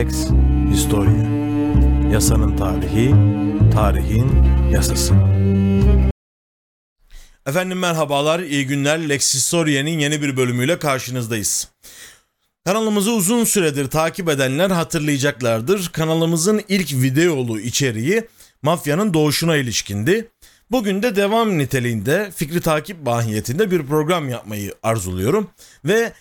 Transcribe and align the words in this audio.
Lex 0.00 0.14
Historia. 0.72 1.30
Yasanın 2.12 2.56
tarihi, 2.56 3.14
tarihin 3.74 4.44
yasası. 4.72 5.14
Efendim 7.46 7.78
merhabalar, 7.78 8.40
iyi 8.40 8.66
günler. 8.66 9.08
Lex 9.08 9.34
Historia'nın 9.34 9.88
yeni 9.88 10.22
bir 10.22 10.36
bölümüyle 10.36 10.78
karşınızdayız. 10.78 11.68
Kanalımızı 12.64 13.12
uzun 13.12 13.44
süredir 13.44 13.90
takip 13.90 14.28
edenler 14.28 14.70
hatırlayacaklardır. 14.70 15.88
Kanalımızın 15.88 16.62
ilk 16.68 16.92
videolu 16.92 17.60
içeriği 17.60 18.28
mafyanın 18.62 19.14
doğuşuna 19.14 19.56
ilişkindi. 19.56 20.28
Bugün 20.70 21.02
de 21.02 21.16
devam 21.16 21.58
niteliğinde 21.58 22.30
fikri 22.36 22.60
takip 22.60 23.06
mahiyetinde 23.06 23.70
bir 23.70 23.86
program 23.86 24.28
yapmayı 24.28 24.74
arzuluyorum. 24.82 25.50
Ve 25.84 26.12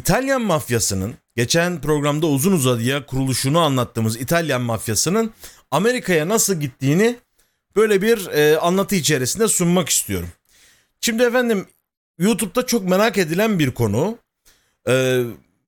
İtalyan 0.00 0.42
mafyasının 0.42 1.14
geçen 1.36 1.80
programda 1.80 2.26
uzun 2.26 2.52
uzadıya 2.52 3.06
kuruluşunu 3.06 3.58
anlattığımız 3.58 4.16
İtalyan 4.16 4.62
mafyasının 4.62 5.32
Amerika'ya 5.70 6.28
nasıl 6.28 6.54
gittiğini 6.54 7.16
böyle 7.76 8.02
bir 8.02 8.26
e, 8.26 8.58
anlatı 8.58 8.94
içerisinde 8.94 9.48
sunmak 9.48 9.88
istiyorum. 9.88 10.28
Şimdi 11.00 11.22
efendim 11.22 11.66
YouTube'da 12.18 12.66
çok 12.66 12.88
merak 12.88 13.18
edilen 13.18 13.58
bir 13.58 13.70
konu. 13.70 14.18
Ee, 14.88 15.22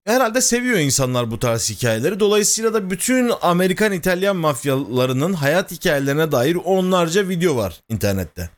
herhalde 0.04 0.40
seviyor 0.40 0.78
insanlar 0.78 1.30
bu 1.30 1.38
tarz 1.38 1.70
hikayeleri. 1.70 2.20
Dolayısıyla 2.20 2.74
da 2.74 2.90
bütün 2.90 3.32
Amerikan 3.42 3.92
İtalyan 3.92 4.36
mafyalarının 4.36 5.32
hayat 5.32 5.70
hikayelerine 5.70 6.32
dair 6.32 6.54
onlarca 6.54 7.28
video 7.28 7.56
var 7.56 7.80
internette. 7.88 8.50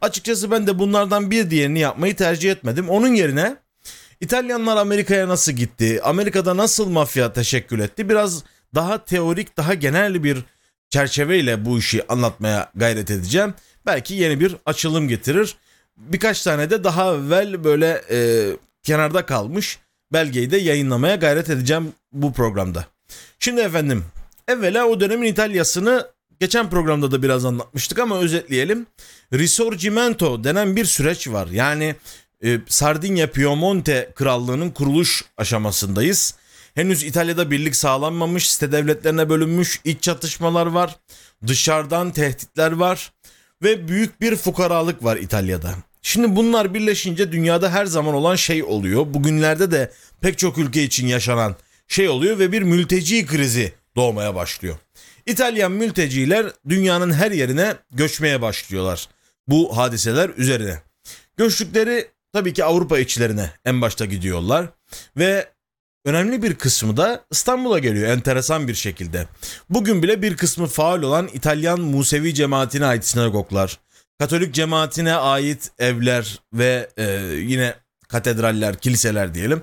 Açıkçası 0.00 0.50
ben 0.50 0.66
de 0.66 0.78
bunlardan 0.78 1.30
bir 1.30 1.50
diğerini 1.50 1.78
yapmayı 1.78 2.16
tercih 2.16 2.50
etmedim. 2.50 2.88
Onun 2.88 3.14
yerine 3.14 3.56
İtalyanlar 4.20 4.76
Amerika'ya 4.76 5.28
nasıl 5.28 5.52
gitti? 5.52 6.00
Amerika'da 6.02 6.56
nasıl 6.56 6.88
mafya 6.88 7.32
teşekkül 7.32 7.80
etti? 7.80 8.08
Biraz 8.08 8.44
daha 8.74 9.04
teorik, 9.04 9.56
daha 9.56 9.74
genel 9.74 10.24
bir 10.24 10.38
çerçeveyle 10.90 11.64
bu 11.64 11.78
işi 11.78 12.06
anlatmaya 12.08 12.70
gayret 12.74 13.10
edeceğim. 13.10 13.54
Belki 13.86 14.14
yeni 14.14 14.40
bir 14.40 14.56
açılım 14.66 15.08
getirir. 15.08 15.56
Birkaç 15.96 16.42
tane 16.42 16.70
de 16.70 16.84
daha 16.84 17.14
evvel 17.14 17.64
böyle 17.64 18.02
e, 18.10 18.46
kenarda 18.82 19.26
kalmış 19.26 19.78
belgeyi 20.12 20.50
de 20.50 20.56
yayınlamaya 20.56 21.16
gayret 21.16 21.50
edeceğim 21.50 21.92
bu 22.12 22.32
programda. 22.32 22.86
Şimdi 23.38 23.60
efendim 23.60 24.04
evvela 24.48 24.86
o 24.86 25.00
dönemin 25.00 25.26
İtalya'sını 25.26 26.10
geçen 26.40 26.70
programda 26.70 27.10
da 27.10 27.22
biraz 27.22 27.44
anlatmıştık 27.44 27.98
ama 27.98 28.18
özetleyelim. 28.18 28.86
Risorgimento 29.32 30.44
denen 30.44 30.76
bir 30.76 30.84
süreç 30.84 31.28
var. 31.28 31.48
Yani 31.48 31.96
e, 32.44 32.58
Sardinya 32.68 33.30
Piemonte 33.30 34.12
krallığının 34.14 34.70
kuruluş 34.70 35.24
aşamasındayız. 35.36 36.34
Henüz 36.74 37.02
İtalya'da 37.02 37.50
birlik 37.50 37.76
sağlanmamış, 37.76 38.50
site 38.50 38.72
devletlerine 38.72 39.28
bölünmüş, 39.28 39.80
iç 39.84 40.02
çatışmalar 40.02 40.66
var, 40.66 40.96
dışarıdan 41.46 42.10
tehditler 42.10 42.72
var 42.72 43.12
ve 43.62 43.88
büyük 43.88 44.20
bir 44.20 44.36
fukaralık 44.36 45.04
var 45.04 45.16
İtalya'da. 45.16 45.74
Şimdi 46.02 46.36
bunlar 46.36 46.74
birleşince 46.74 47.32
dünyada 47.32 47.72
her 47.72 47.86
zaman 47.86 48.14
olan 48.14 48.36
şey 48.36 48.64
oluyor. 48.64 49.14
Bugünlerde 49.14 49.70
de 49.70 49.90
pek 50.20 50.38
çok 50.38 50.58
ülke 50.58 50.82
için 50.82 51.06
yaşanan 51.06 51.56
şey 51.88 52.08
oluyor 52.08 52.38
ve 52.38 52.52
bir 52.52 52.62
mülteci 52.62 53.26
krizi 53.26 53.72
doğmaya 53.96 54.34
başlıyor. 54.34 54.76
İtalyan 55.26 55.72
mülteciler 55.72 56.46
dünyanın 56.68 57.12
her 57.12 57.30
yerine 57.30 57.74
göçmeye 57.90 58.42
başlıyorlar. 58.42 59.08
Bu 59.48 59.76
hadiseler 59.76 60.30
üzerine. 60.36 60.82
Göçtükleri 61.36 62.08
tabii 62.32 62.52
ki 62.52 62.64
Avrupa 62.64 62.98
içlerine 62.98 63.50
en 63.64 63.82
başta 63.82 64.04
gidiyorlar 64.04 64.66
ve 65.16 65.48
önemli 66.04 66.42
bir 66.42 66.54
kısmı 66.54 66.96
da 66.96 67.24
İstanbul'a 67.30 67.78
geliyor 67.78 68.08
enteresan 68.08 68.68
bir 68.68 68.74
şekilde. 68.74 69.26
Bugün 69.70 70.02
bile 70.02 70.22
bir 70.22 70.36
kısmı 70.36 70.66
faal 70.66 71.02
olan 71.02 71.28
İtalyan 71.32 71.80
Musevi 71.80 72.34
cemaatine 72.34 72.86
ait 72.86 73.04
sinagoglar, 73.04 73.78
Katolik 74.18 74.54
cemaatine 74.54 75.14
ait 75.14 75.70
evler 75.78 76.40
ve 76.52 76.90
e, 76.96 77.04
yine 77.36 77.74
katedraller, 78.08 78.76
kiliseler 78.76 79.34
diyelim 79.34 79.62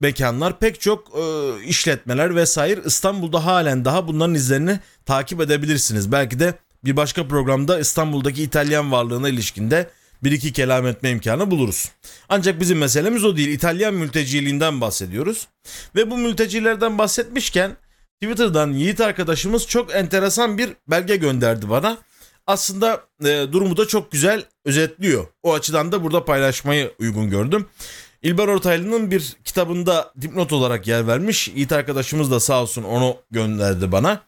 mekanlar 0.00 0.58
pek 0.58 0.80
çok 0.80 1.08
e, 1.18 1.54
işletmeler 1.64 2.36
vesaire 2.36 2.80
İstanbul'da 2.84 3.44
halen 3.44 3.84
daha 3.84 4.08
bunların 4.08 4.34
izlerini 4.34 4.80
takip 5.04 5.40
edebilirsiniz. 5.40 6.12
Belki 6.12 6.40
de 6.40 6.54
bir 6.84 6.96
başka 6.96 7.28
programda 7.28 7.78
İstanbul'daki 7.78 8.42
İtalyan 8.42 8.92
varlığına 8.92 9.28
ilişkinde 9.28 9.90
bir 10.26 10.32
iki 10.32 10.52
kelam 10.52 10.86
etme 10.86 11.10
imkanı 11.10 11.50
buluruz. 11.50 11.90
Ancak 12.28 12.60
bizim 12.60 12.78
meselemiz 12.78 13.24
o 13.24 13.36
değil. 13.36 13.48
İtalyan 13.48 13.94
mülteciliğinden 13.94 14.80
bahsediyoruz. 14.80 15.48
Ve 15.94 16.10
bu 16.10 16.18
mültecilerden 16.18 16.98
bahsetmişken 16.98 17.76
Twitter'dan 18.22 18.72
Yiğit 18.72 19.00
arkadaşımız 19.00 19.66
çok 19.66 19.94
enteresan 19.94 20.58
bir 20.58 20.70
belge 20.88 21.16
gönderdi 21.16 21.70
bana. 21.70 21.98
Aslında 22.46 23.00
e, 23.24 23.46
durumu 23.52 23.76
da 23.76 23.88
çok 23.88 24.12
güzel 24.12 24.44
özetliyor. 24.64 25.26
O 25.42 25.54
açıdan 25.54 25.92
da 25.92 26.04
burada 26.04 26.24
paylaşmayı 26.24 26.92
uygun 26.98 27.30
gördüm. 27.30 27.66
İlber 28.22 28.48
Ortaylı'nın 28.48 29.10
bir 29.10 29.36
kitabında 29.44 30.12
dipnot 30.20 30.52
olarak 30.52 30.86
yer 30.86 31.06
vermiş. 31.06 31.48
Yiğit 31.48 31.72
arkadaşımız 31.72 32.30
da 32.30 32.40
sağ 32.40 32.62
olsun 32.62 32.82
onu 32.82 33.16
gönderdi 33.30 33.92
bana. 33.92 34.20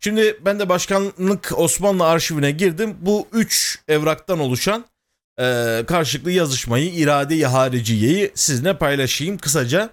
Şimdi 0.00 0.38
ben 0.44 0.58
de 0.58 0.68
başkanlık 0.68 1.52
Osmanlı 1.56 2.06
arşivine 2.06 2.50
girdim. 2.50 2.96
Bu 3.00 3.28
üç 3.32 3.78
evraktan 3.88 4.38
oluşan 4.38 4.84
e, 5.40 5.84
karşılıklı 5.86 6.30
yazışmayı, 6.30 6.90
irade-i 6.90 7.46
hariciyeyi 7.46 8.30
sizinle 8.34 8.78
paylaşayım 8.78 9.38
kısaca. 9.38 9.90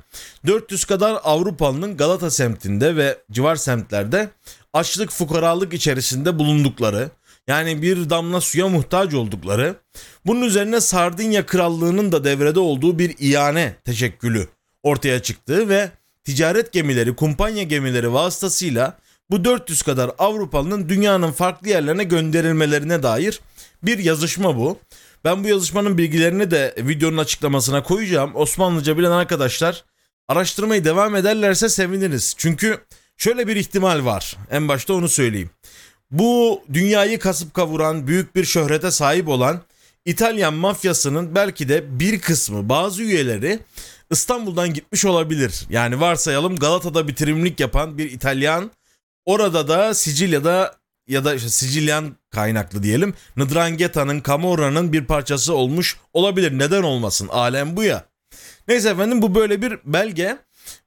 400 0.48 0.86
kadar 0.86 1.20
Avrupalı'nın 1.24 1.98
Galata 1.98 2.32
semtinde 2.32 2.96
ve 2.96 3.18
civar 3.32 3.56
semtlerde 3.56 4.30
açlık 4.74 5.12
fukaralık 5.12 5.74
içerisinde 5.74 6.40
bulundukları, 6.40 7.10
yani 7.48 7.82
bir 7.82 8.10
damla 8.10 8.42
suya 8.42 8.68
muhtaç 8.68 9.14
oldukları, 9.14 9.76
bunun 10.26 10.42
üzerine 10.42 10.82
Sardinya 10.82 11.46
Krallığı'nın 11.46 12.12
da 12.12 12.24
devrede 12.24 12.60
olduğu 12.60 13.00
bir 13.00 13.16
iane 13.20 13.76
teşekkülü 13.86 14.48
ortaya 14.84 15.22
çıktı 15.22 15.70
ve 15.70 15.92
ticaret 16.24 16.74
gemileri, 16.74 17.16
kumpanya 17.16 17.64
gemileri 17.64 18.14
vasıtasıyla 18.14 18.98
bu 19.30 19.46
400 19.46 19.82
kadar 19.82 20.12
Avrupalı'nın 20.18 20.90
dünyanın 20.90 21.32
farklı 21.32 21.70
yerlerine 21.70 22.04
gönderilmelerine 22.04 23.04
dair 23.04 23.40
bir 23.84 24.00
yazışma 24.00 24.58
bu. 24.58 24.80
Ben 25.28 25.44
bu 25.44 25.48
yazışmanın 25.48 25.98
bilgilerini 25.98 26.52
de 26.52 26.76
videonun 26.78 27.18
açıklamasına 27.18 27.84
koyacağım. 27.84 28.36
Osmanlıca 28.36 28.98
bilen 28.98 29.12
arkadaşlar 29.12 29.84
araştırmayı 30.28 30.86
devam 30.86 31.16
ederlerse 31.16 31.70
seviniriz. 31.70 32.36
Çünkü 32.38 32.78
şöyle 33.18 33.48
bir 33.48 33.56
ihtimal 33.56 34.06
var. 34.06 34.38
En 34.52 34.68
başta 34.68 34.94
onu 34.94 35.10
söyleyeyim. 35.10 35.50
Bu 36.12 36.62
dünyayı 36.74 37.20
kasıp 37.20 37.54
kavuran, 37.54 38.08
büyük 38.08 38.36
bir 38.36 38.46
şöhrete 38.46 38.92
sahip 38.92 39.28
olan 39.28 39.62
İtalyan 40.06 40.54
mafyasının 40.54 41.36
belki 41.36 41.70
de 41.70 42.00
bir 42.00 42.22
kısmı, 42.22 42.70
bazı 42.70 43.04
üyeleri 43.04 43.60
İstanbul'dan 44.12 44.74
gitmiş 44.74 45.06
olabilir. 45.06 45.66
Yani 45.70 46.00
varsayalım 46.00 46.56
Galata'da 46.56 47.08
bitirimlik 47.08 47.60
yapan 47.60 47.98
bir 47.98 48.12
İtalyan 48.12 48.72
orada 49.26 49.68
da 49.68 49.94
Sicilya'da 49.94 50.76
ya 51.08 51.26
da 51.26 51.36
işte 51.36 51.50
Sicilyan 51.50 52.16
kaynaklı 52.30 52.84
diyelim 52.84 53.14
Ndrangheta'nın 53.38 54.24
Camorra'nın 54.28 54.94
bir 54.94 55.06
parçası 55.06 55.54
olmuş 55.54 55.98
olabilir. 56.14 56.60
Neden 56.60 56.84
olmasın? 56.84 57.28
Alem 57.28 57.78
bu 57.78 57.84
ya. 57.84 58.06
Neyse 58.68 58.90
efendim 58.90 59.22
bu 59.22 59.36
böyle 59.36 59.62
bir 59.62 59.80
belge 59.86 60.38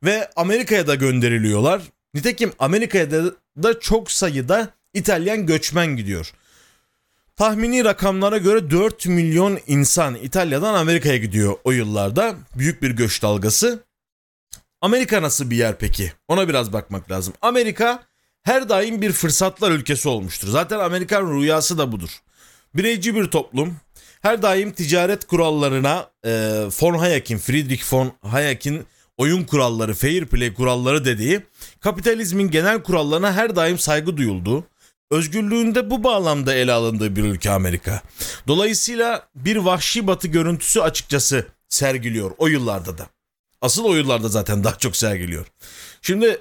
ve 0.04 0.30
Amerika'ya 0.36 0.86
da 0.86 0.94
gönderiliyorlar. 0.94 1.82
Nitekim 2.14 2.52
Amerika'ya 2.58 3.10
da, 3.10 3.24
da 3.62 3.80
çok 3.80 4.10
sayıda 4.10 4.68
İtalyan 4.94 5.46
göçmen 5.46 5.96
gidiyor. 5.96 6.32
Tahmini 7.36 7.84
rakamlara 7.84 8.38
göre 8.38 8.70
4 8.70 9.06
milyon 9.06 9.58
insan 9.66 10.14
İtalya'dan 10.14 10.74
Amerika'ya 10.74 11.16
gidiyor 11.16 11.56
o 11.64 11.70
yıllarda. 11.70 12.34
Büyük 12.58 12.82
bir 12.82 12.90
göç 12.90 13.22
dalgası. 13.22 13.84
Amerika 14.80 15.22
nasıl 15.22 15.50
bir 15.50 15.56
yer 15.56 15.78
peki? 15.78 16.12
Ona 16.28 16.48
biraz 16.48 16.72
bakmak 16.72 17.10
lazım. 17.10 17.34
Amerika 17.42 18.02
her 18.42 18.68
daim 18.68 19.02
bir 19.02 19.12
fırsatlar 19.12 19.70
ülkesi 19.70 20.08
olmuştur. 20.08 20.48
Zaten 20.48 20.78
Amerikan 20.78 21.32
rüyası 21.32 21.78
da 21.78 21.92
budur. 21.92 22.10
Bireyci 22.74 23.14
bir 23.14 23.24
toplum 23.24 23.76
her 24.20 24.42
daim 24.42 24.72
ticaret 24.72 25.26
kurallarına 25.26 26.10
e, 26.24 26.30
von 26.80 26.98
Hayek'in, 26.98 27.38
Friedrich 27.38 27.92
von 27.92 28.12
Hayek'in 28.22 28.86
oyun 29.16 29.44
kuralları, 29.44 29.94
fair 29.94 30.26
play 30.26 30.54
kuralları 30.54 31.04
dediği 31.04 31.40
kapitalizmin 31.80 32.50
genel 32.50 32.82
kurallarına 32.82 33.32
her 33.32 33.56
daim 33.56 33.78
saygı 33.78 34.16
duyuldu. 34.16 34.64
Özgürlüğünde 35.10 35.90
bu 35.90 36.04
bağlamda 36.04 36.54
ele 36.54 36.72
alındığı 36.72 37.16
bir 37.16 37.24
ülke 37.24 37.50
Amerika. 37.50 38.02
Dolayısıyla 38.48 39.28
bir 39.34 39.56
vahşi 39.56 40.06
batı 40.06 40.28
görüntüsü 40.28 40.80
açıkçası 40.80 41.46
sergiliyor 41.68 42.30
o 42.38 42.46
yıllarda 42.46 42.98
da. 42.98 43.06
Asıl 43.60 43.84
o 43.84 43.94
yıllarda 43.94 44.28
zaten 44.28 44.64
daha 44.64 44.78
çok 44.78 44.96
sergiliyor. 44.96 45.46
Şimdi 46.02 46.38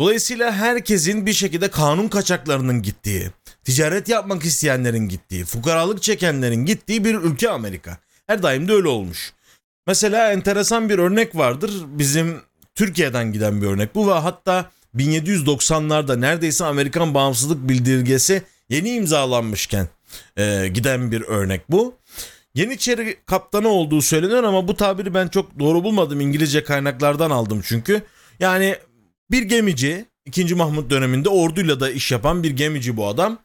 Dolayısıyla 0.00 0.52
herkesin 0.52 1.26
bir 1.26 1.32
şekilde 1.32 1.70
kanun 1.70 2.08
kaçaklarının 2.08 2.82
gittiği, 2.82 3.30
ticaret 3.64 4.08
yapmak 4.08 4.44
isteyenlerin 4.44 5.08
gittiği, 5.08 5.44
fukaralık 5.44 6.02
çekenlerin 6.02 6.64
gittiği 6.64 7.04
bir 7.04 7.14
ülke 7.14 7.50
Amerika. 7.50 7.98
Her 8.26 8.42
daim 8.42 8.68
de 8.68 8.72
öyle 8.72 8.88
olmuş. 8.88 9.32
Mesela 9.86 10.32
enteresan 10.32 10.88
bir 10.88 10.98
örnek 10.98 11.36
vardır. 11.36 11.70
Bizim 11.86 12.40
Türkiye'den 12.74 13.32
giden 13.32 13.62
bir 13.62 13.66
örnek 13.66 13.94
bu 13.94 14.08
ve 14.08 14.12
hatta 14.12 14.70
1790'larda 14.96 16.20
neredeyse 16.20 16.64
Amerikan 16.64 17.14
bağımsızlık 17.14 17.68
bildirgesi 17.68 18.42
yeni 18.68 18.90
imzalanmışken 18.90 19.88
e, 20.36 20.68
giden 20.68 21.12
bir 21.12 21.22
örnek 21.22 21.70
bu. 21.70 21.94
Yeniçeri 22.54 23.16
kaptanı 23.26 23.68
olduğu 23.68 24.02
söyleniyor 24.02 24.44
ama 24.44 24.68
bu 24.68 24.76
tabiri 24.76 25.14
ben 25.14 25.28
çok 25.28 25.58
doğru 25.58 25.84
bulmadım. 25.84 26.20
İngilizce 26.20 26.64
kaynaklardan 26.64 27.30
aldım 27.30 27.60
çünkü. 27.64 28.02
Yani 28.40 28.76
bir 29.30 29.42
gemici 29.42 30.06
2. 30.24 30.54
Mahmut 30.54 30.90
döneminde 30.90 31.28
orduyla 31.28 31.80
da 31.80 31.90
iş 31.90 32.12
yapan 32.12 32.42
bir 32.42 32.50
gemici 32.50 32.96
bu 32.96 33.06
adam. 33.06 33.38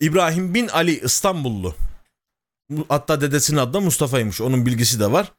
İbrahim 0.00 0.54
bin 0.54 0.68
Ali 0.68 1.00
İstanbullu. 1.00 1.74
Hatta 2.88 3.20
dedesinin 3.20 3.58
adı 3.58 3.72
da 3.72 3.80
Mustafa'ymış. 3.80 4.40
Onun 4.40 4.66
bilgisi 4.66 5.00
de 5.00 5.12
var. 5.12 5.32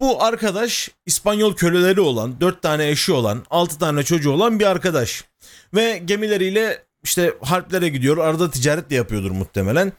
Bu 0.00 0.24
arkadaş 0.24 0.90
İspanyol 1.06 1.56
köleleri 1.56 2.00
olan, 2.00 2.40
4 2.40 2.62
tane 2.62 2.88
eşi 2.88 3.12
olan, 3.12 3.44
6 3.50 3.78
tane 3.78 4.02
çocuğu 4.02 4.30
olan 4.30 4.60
bir 4.60 4.66
arkadaş. 4.66 5.24
Ve 5.74 6.02
gemileriyle 6.04 6.84
işte 7.02 7.34
harplere 7.42 7.88
gidiyor. 7.88 8.18
Arada 8.18 8.50
ticaret 8.50 8.90
de 8.90 8.94
yapıyordur 8.94 9.30
muhtemelen. 9.30 9.92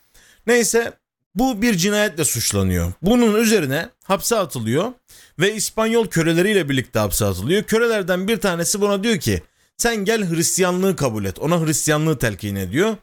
Neyse 0.47 0.93
bu 1.35 1.61
bir 1.61 1.77
cinayetle 1.77 2.25
suçlanıyor. 2.25 2.93
Bunun 3.01 3.35
üzerine 3.35 3.89
hapse 4.03 4.35
atılıyor 4.35 4.91
ve 5.39 5.55
İspanyol 5.55 6.07
köleleriyle 6.07 6.69
birlikte 6.69 6.99
hapse 6.99 7.25
atılıyor. 7.25 7.63
Kölelerden 7.63 8.27
bir 8.27 8.37
tanesi 8.37 8.81
buna 8.81 9.03
diyor 9.03 9.17
ki 9.17 9.41
sen 9.77 9.95
gel 9.95 10.29
Hristiyanlığı 10.29 10.95
kabul 10.95 11.25
et. 11.25 11.39
Ona 11.39 11.65
Hristiyanlığı 11.65 12.19
telkin 12.19 12.55
ediyor. 12.55 12.97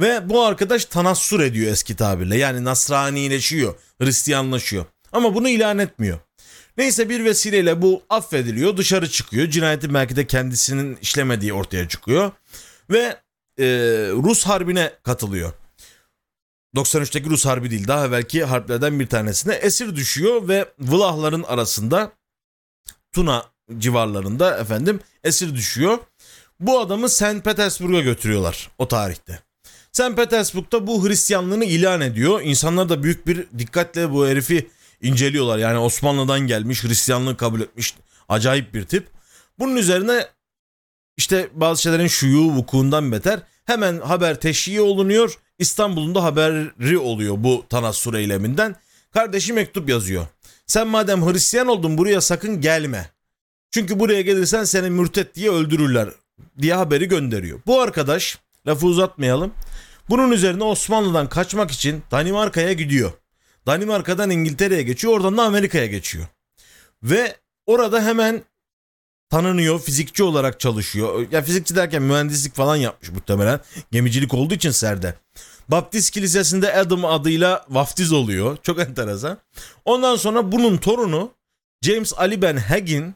Ve 0.00 0.28
bu 0.28 0.42
arkadaş 0.42 0.84
tanassur 0.84 1.40
ediyor 1.40 1.72
eski 1.72 1.96
tabirle. 1.96 2.38
Yani 2.38 2.64
Nasranileşiyor, 2.64 3.74
Hristiyanlaşıyor. 4.00 4.84
Ama 5.12 5.34
bunu 5.34 5.48
ilan 5.48 5.78
etmiyor. 5.78 6.18
Neyse 6.76 7.08
bir 7.08 7.24
vesileyle 7.24 7.82
bu 7.82 8.02
affediliyor, 8.10 8.76
dışarı 8.76 9.10
çıkıyor. 9.10 9.50
Cinayeti 9.50 9.94
belki 9.94 10.16
de 10.16 10.26
kendisinin 10.26 10.98
işlemediği 11.02 11.52
ortaya 11.52 11.88
çıkıyor. 11.88 12.32
Ve 12.90 13.16
e, 13.58 13.66
Rus 14.12 14.44
harbine 14.44 14.92
katılıyor. 15.02 15.52
93'teki 16.74 17.30
Rus 17.30 17.46
harbi 17.46 17.70
değil 17.70 17.88
daha 17.88 18.12
belki 18.12 18.44
harplerden 18.44 19.00
bir 19.00 19.06
tanesine 19.06 19.54
esir 19.54 19.96
düşüyor 19.96 20.48
ve 20.48 20.72
Vlahların 20.78 21.42
arasında 21.42 22.12
Tuna 23.12 23.44
civarlarında 23.78 24.58
efendim 24.58 25.00
esir 25.24 25.54
düşüyor. 25.54 25.98
Bu 26.60 26.80
adamı 26.80 27.08
St. 27.08 27.44
Petersburg'a 27.44 28.00
götürüyorlar 28.00 28.70
o 28.78 28.88
tarihte. 28.88 29.40
St. 29.92 30.16
Petersburg'da 30.16 30.86
bu 30.86 31.08
Hristiyanlığını 31.08 31.64
ilan 31.64 32.00
ediyor. 32.00 32.40
İnsanlar 32.44 32.88
da 32.88 33.02
büyük 33.02 33.26
bir 33.26 33.46
dikkatle 33.58 34.10
bu 34.12 34.28
herifi 34.28 34.70
inceliyorlar. 35.02 35.58
Yani 35.58 35.78
Osmanlı'dan 35.78 36.40
gelmiş, 36.40 36.84
Hristiyanlığı 36.84 37.36
kabul 37.36 37.60
etmiş 37.60 37.94
acayip 38.28 38.74
bir 38.74 38.84
tip. 38.84 39.08
Bunun 39.58 39.76
üzerine 39.76 40.26
işte 41.16 41.48
bazı 41.52 41.82
şeylerin 41.82 42.06
şuyu 42.06 42.40
vukuundan 42.40 43.12
beter 43.12 43.40
hemen 43.64 44.00
haber 44.00 44.40
teşhiye 44.40 44.80
olunuyor. 44.80 45.38
İstanbul'un 45.58 46.14
da 46.14 46.24
haberi 46.24 46.98
oluyor 46.98 47.34
bu 47.38 47.64
tanassur 47.68 48.14
eyleminden. 48.14 48.76
Kardeşi 49.12 49.52
mektup 49.52 49.88
yazıyor. 49.88 50.26
Sen 50.66 50.88
madem 50.88 51.26
Hristiyan 51.26 51.66
oldun 51.66 51.98
buraya 51.98 52.20
sakın 52.20 52.60
gelme. 52.60 53.10
Çünkü 53.70 54.00
buraya 54.00 54.20
gelirsen 54.20 54.64
seni 54.64 54.90
mürtet 54.90 55.34
diye 55.34 55.50
öldürürler 55.50 56.08
diye 56.60 56.74
haberi 56.74 57.08
gönderiyor. 57.08 57.60
Bu 57.66 57.80
arkadaş 57.80 58.38
lafı 58.66 58.86
uzatmayalım. 58.86 59.52
Bunun 60.10 60.30
üzerine 60.30 60.64
Osmanlı'dan 60.64 61.28
kaçmak 61.28 61.70
için 61.70 62.02
Danimarka'ya 62.10 62.72
gidiyor. 62.72 63.12
Danimarka'dan 63.66 64.30
İngiltere'ye 64.30 64.82
geçiyor 64.82 65.12
oradan 65.12 65.36
da 65.36 65.42
Amerika'ya 65.42 65.86
geçiyor. 65.86 66.26
Ve 67.02 67.36
orada 67.66 68.04
hemen 68.04 68.42
tanınıyor, 69.34 69.80
fizikçi 69.80 70.22
olarak 70.22 70.60
çalışıyor. 70.60 71.26
Ya 71.32 71.42
fizikçi 71.42 71.76
derken 71.76 72.02
mühendislik 72.02 72.54
falan 72.54 72.76
yapmış 72.76 73.10
muhtemelen. 73.10 73.60
Gemicilik 73.92 74.34
olduğu 74.34 74.54
için 74.54 74.70
serde. 74.70 75.14
Baptist 75.68 76.10
Kilisesi'nde 76.10 76.74
Adam 76.74 77.04
adıyla 77.04 77.64
vaftiz 77.68 78.12
oluyor. 78.12 78.56
Çok 78.62 78.80
enteresan. 78.80 79.38
Ondan 79.84 80.16
sonra 80.16 80.52
bunun 80.52 80.76
torunu 80.76 81.30
James 81.82 82.12
Ali 82.16 82.42
Ben 82.42 82.56
Hagin 82.56 83.14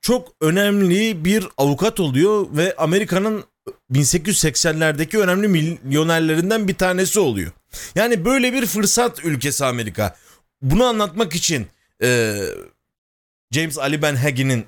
çok 0.00 0.32
önemli 0.40 1.24
bir 1.24 1.48
avukat 1.56 2.00
oluyor 2.00 2.46
ve 2.52 2.74
Amerika'nın 2.76 3.44
1880'lerdeki 3.92 5.18
önemli 5.18 5.48
milyonerlerinden 5.48 6.68
bir 6.68 6.74
tanesi 6.74 7.20
oluyor. 7.20 7.52
Yani 7.94 8.24
böyle 8.24 8.52
bir 8.52 8.66
fırsat 8.66 9.24
ülkesi 9.24 9.64
Amerika. 9.64 10.16
Bunu 10.62 10.84
anlatmak 10.84 11.34
için 11.34 11.66
e, 12.02 12.40
James 13.50 13.78
Ali 13.78 14.02
Ben 14.02 14.16
Hagin'in 14.16 14.66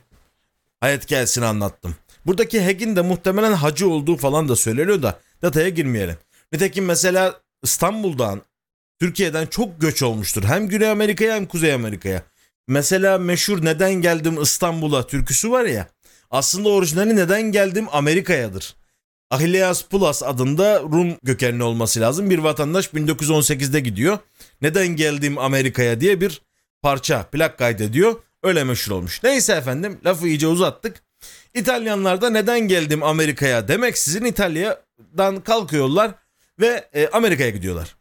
hayat 0.81 1.05
hikayesini 1.05 1.45
anlattım. 1.45 1.95
Buradaki 2.27 2.65
Hagin 2.65 2.97
de 2.97 3.01
muhtemelen 3.01 3.53
hacı 3.53 3.89
olduğu 3.89 4.17
falan 4.17 4.49
da 4.49 4.57
söyleniyor 4.57 5.03
da 5.03 5.21
detaya 5.43 5.69
girmeyelim. 5.69 6.17
Nitekim 6.53 6.85
mesela 6.85 7.41
İstanbul'dan 7.63 8.43
Türkiye'den 9.01 9.47
çok 9.47 9.81
göç 9.81 10.03
olmuştur. 10.03 10.45
Hem 10.45 10.69
Güney 10.69 10.91
Amerika'ya 10.91 11.35
hem 11.35 11.47
Kuzey 11.47 11.73
Amerika'ya. 11.73 12.23
Mesela 12.69 13.19
meşhur 13.19 13.65
Neden 13.65 13.93
Geldim 13.93 14.43
İstanbul'a 14.43 15.07
türküsü 15.07 15.51
var 15.51 15.65
ya. 15.65 15.87
Aslında 16.31 16.69
orijinali 16.69 17.17
Neden 17.17 17.43
Geldim 17.43 17.87
Amerika'yadır. 17.93 18.77
Achilleas 19.31 19.85
Plus 19.85 20.23
adında 20.23 20.81
Rum 20.81 21.17
kökenli 21.27 21.63
olması 21.63 22.01
lazım. 22.01 22.31
Bir 22.31 22.39
vatandaş 22.39 22.87
1918'de 22.87 23.81
gidiyor. 23.81 24.19
Neden 24.63 24.89
geldim 24.89 25.39
Amerika'ya 25.39 26.01
diye 26.01 26.21
bir 26.21 26.43
parça 26.83 27.23
plak 27.23 27.59
kaydediyor. 27.59 28.23
Öyle 28.43 28.65
meşhur 28.65 28.93
olmuş. 28.93 29.23
Neyse 29.23 29.53
efendim 29.53 30.01
lafı 30.05 30.29
iyice 30.29 30.47
uzattık. 30.47 31.03
İtalyanlar 31.55 32.21
da 32.21 32.31
neden 32.31 32.61
geldim 32.61 33.03
Amerika'ya 33.03 33.69
demek 33.69 33.99
sizin 33.99 34.25
İtalya'dan 34.25 35.41
kalkıyorlar 35.41 36.11
ve 36.61 36.89
e, 36.95 37.09
Amerika'ya 37.09 37.51
gidiyorlar. 37.51 37.97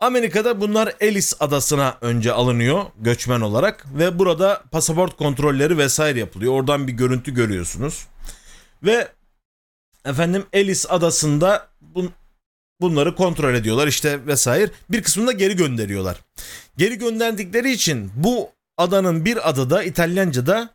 Amerika'da 0.00 0.60
bunlar 0.60 0.94
Ellis 1.00 1.34
adasına 1.40 1.98
önce 2.00 2.32
alınıyor 2.32 2.84
göçmen 2.98 3.40
olarak 3.40 3.86
ve 3.98 4.18
burada 4.18 4.62
pasaport 4.70 5.16
kontrolleri 5.16 5.78
vesaire 5.78 6.18
yapılıyor. 6.18 6.52
Oradan 6.52 6.88
bir 6.88 6.92
görüntü 6.92 7.34
görüyorsunuz. 7.34 8.06
Ve 8.82 9.08
efendim 10.04 10.46
Ellis 10.52 10.86
adasında 10.88 11.68
bun, 11.80 12.12
bunları 12.80 13.14
kontrol 13.14 13.54
ediyorlar 13.54 13.86
işte 13.86 14.26
vesaire. 14.26 14.70
Bir 14.90 15.02
kısmını 15.02 15.26
da 15.26 15.32
geri 15.32 15.56
gönderiyorlar. 15.56 16.16
Geri 16.76 16.98
gönderdikleri 16.98 17.72
için 17.72 18.10
bu 18.14 18.50
adanın 18.80 19.24
bir 19.24 19.48
adı 19.48 19.70
da 19.70 19.82
İtalyanca'da 19.82 20.74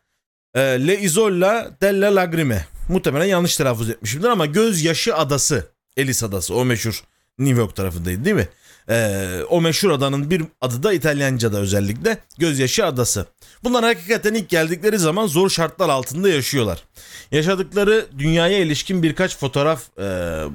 e, 0.54 0.60
Le 0.62 1.00
Isola 1.00 1.72
delle 1.82 2.16
Lagrime. 2.16 2.66
Muhtemelen 2.90 3.26
yanlış 3.26 3.58
telaffuz 3.58 3.90
etmişimdir 3.90 4.28
ama 4.28 4.46
gözyaşı 4.46 5.16
adası. 5.16 5.68
Ellis 5.98 6.24
adası 6.24 6.56
o 6.56 6.66
meşhur 6.66 7.04
New 7.40 7.62
York 7.62 7.76
tarafındaydı 7.76 8.26
değil 8.26 8.36
mi? 8.36 8.48
Ee, 8.90 9.42
o 9.50 9.62
meşhur 9.62 9.92
adanın 9.92 10.30
bir 10.30 10.44
adı 10.62 10.84
da 10.84 10.94
İtalyanca'da 10.94 11.58
özellikle 11.58 12.18
Gözyaşı 12.38 12.86
Adası. 12.86 13.26
Bunlar 13.64 13.84
hakikaten 13.84 14.34
ilk 14.34 14.50
geldikleri 14.50 14.98
zaman 14.98 15.28
zor 15.28 15.50
şartlar 15.50 15.90
altında 15.90 16.30
yaşıyorlar. 16.30 16.84
Yaşadıkları 17.32 18.06
dünyaya 18.18 18.60
ilişkin 18.60 19.04
birkaç 19.04 19.38
fotoğraf 19.38 19.98
e, 20.00 20.04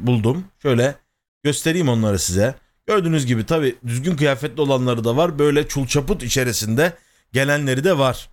buldum. 0.06 0.44
Şöyle 0.62 0.94
göstereyim 1.42 1.88
onları 1.88 2.18
size. 2.18 2.54
Gördüğünüz 2.86 3.26
gibi 3.26 3.46
tabi 3.46 3.76
düzgün 3.86 4.16
kıyafetli 4.16 4.60
olanları 4.60 5.04
da 5.04 5.16
var. 5.16 5.38
Böyle 5.38 5.68
çulçaput 5.68 6.22
içerisinde 6.22 6.92
gelenleri 7.32 7.84
de 7.84 7.98
var. 7.98 8.30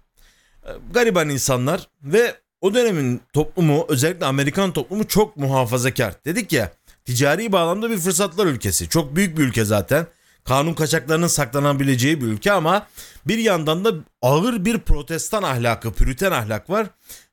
E, 0.63 0.70
gariban 0.94 1.30
insanlar 1.30 1.88
ve 2.04 2.36
o 2.62 2.74
dönemin 2.74 3.22
toplumu 3.34 3.86
özellikle 3.89 4.25
Amerikan 4.25 4.74
toplumu 4.74 5.08
çok 5.08 5.38
muhafazakar. 5.38 6.13
Dedik 6.25 6.54
ya 6.54 6.72
ticari 7.06 7.51
bağlamda 7.51 7.89
bir 7.89 7.98
fırsatlar 7.98 8.46
ülkesi. 8.46 8.89
Çok 8.89 9.16
büyük 9.16 9.38
bir 9.38 9.44
ülke 9.44 9.66
zaten. 9.66 10.08
Kanun 10.44 10.74
kaçaklarının 10.74 11.27
saklanabileceği 11.27 12.22
bir 12.22 12.25
ülke 12.25 12.51
ama 12.51 12.88
bir 13.27 13.38
yandan 13.38 13.86
da 13.86 13.92
ağır 14.22 14.66
bir 14.66 14.80
protestan 14.80 15.44
ahlakı, 15.44 15.94
püriten 15.94 16.32
ahlak 16.32 16.70
var 16.70 16.88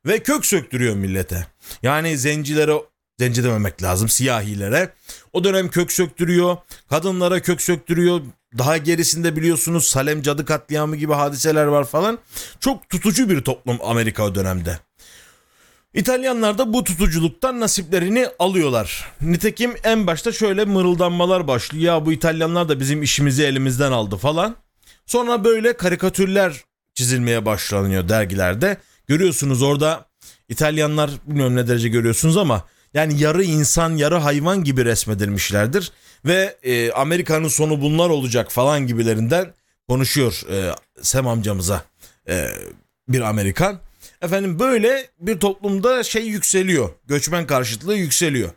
ve 0.06 0.18
kök 0.18 0.46
söktürüyor 0.46 0.94
millete. 0.94 1.46
Yani 1.82 2.18
zencilere 2.18 2.74
zenci 3.18 3.44
dememek 3.44 3.82
lazım 3.82 4.08
siyahilere. 4.08 4.92
O 5.34 5.44
dönem 5.44 5.68
kök 5.68 5.92
söktürüyor, 5.92 6.56
kadınlara 6.90 7.42
kök 7.42 7.62
söktürüyor. 7.62 8.20
Daha 8.58 8.76
gerisinde 8.76 9.36
biliyorsunuz 9.36 9.84
Salem 9.84 10.22
cadı 10.22 10.44
katliamı 10.44 10.96
gibi 10.96 11.12
hadiseler 11.12 11.64
var 11.64 11.84
falan. 11.84 12.18
Çok 12.60 12.88
tutucu 12.88 13.30
bir 13.30 13.40
toplum 13.40 13.78
Amerika 13.82 14.24
o 14.24 14.34
dönemde. 14.34 14.78
İtalyanlar 15.94 16.58
da 16.58 16.72
bu 16.72 16.84
tutuculuktan 16.84 17.60
nasiplerini 17.60 18.28
alıyorlar. 18.38 19.12
Nitekim 19.20 19.74
en 19.84 20.06
başta 20.06 20.32
şöyle 20.32 20.64
mırıldanmalar 20.64 21.46
başlıyor. 21.48 21.84
Ya 21.84 22.06
bu 22.06 22.12
İtalyanlar 22.12 22.68
da 22.68 22.80
bizim 22.80 23.02
işimizi 23.02 23.44
elimizden 23.44 23.92
aldı 23.92 24.16
falan. 24.16 24.56
Sonra 25.06 25.44
böyle 25.44 25.76
karikatürler 25.76 26.64
çizilmeye 26.94 27.46
başlanıyor 27.46 28.08
dergilerde. 28.08 28.76
Görüyorsunuz 29.06 29.62
orada 29.62 30.06
İtalyanlar 30.48 31.10
bilmiyorum 31.26 31.56
ne 31.56 31.68
derece 31.68 31.88
görüyorsunuz 31.88 32.36
ama 32.36 32.64
yani 32.94 33.20
yarı 33.20 33.44
insan 33.44 33.96
yarı 33.96 34.16
hayvan 34.16 34.64
gibi 34.64 34.84
resmedilmişlerdir. 34.84 35.92
Ve 36.24 36.56
e, 36.62 36.92
Amerika'nın 36.92 37.48
sonu 37.48 37.80
bunlar 37.80 38.10
olacak 38.10 38.52
falan 38.52 38.86
gibilerinden 38.86 39.52
konuşuyor 39.88 40.42
e, 40.50 40.74
Sem 41.02 41.28
amcamıza 41.28 41.84
e, 42.28 42.48
bir 43.08 43.20
Amerikan. 43.20 43.80
Efendim 44.22 44.58
böyle 44.58 45.08
bir 45.20 45.40
toplumda 45.40 46.02
şey 46.02 46.26
yükseliyor. 46.26 46.90
Göçmen 47.06 47.46
karşıtlığı 47.46 47.96
yükseliyor. 47.96 48.50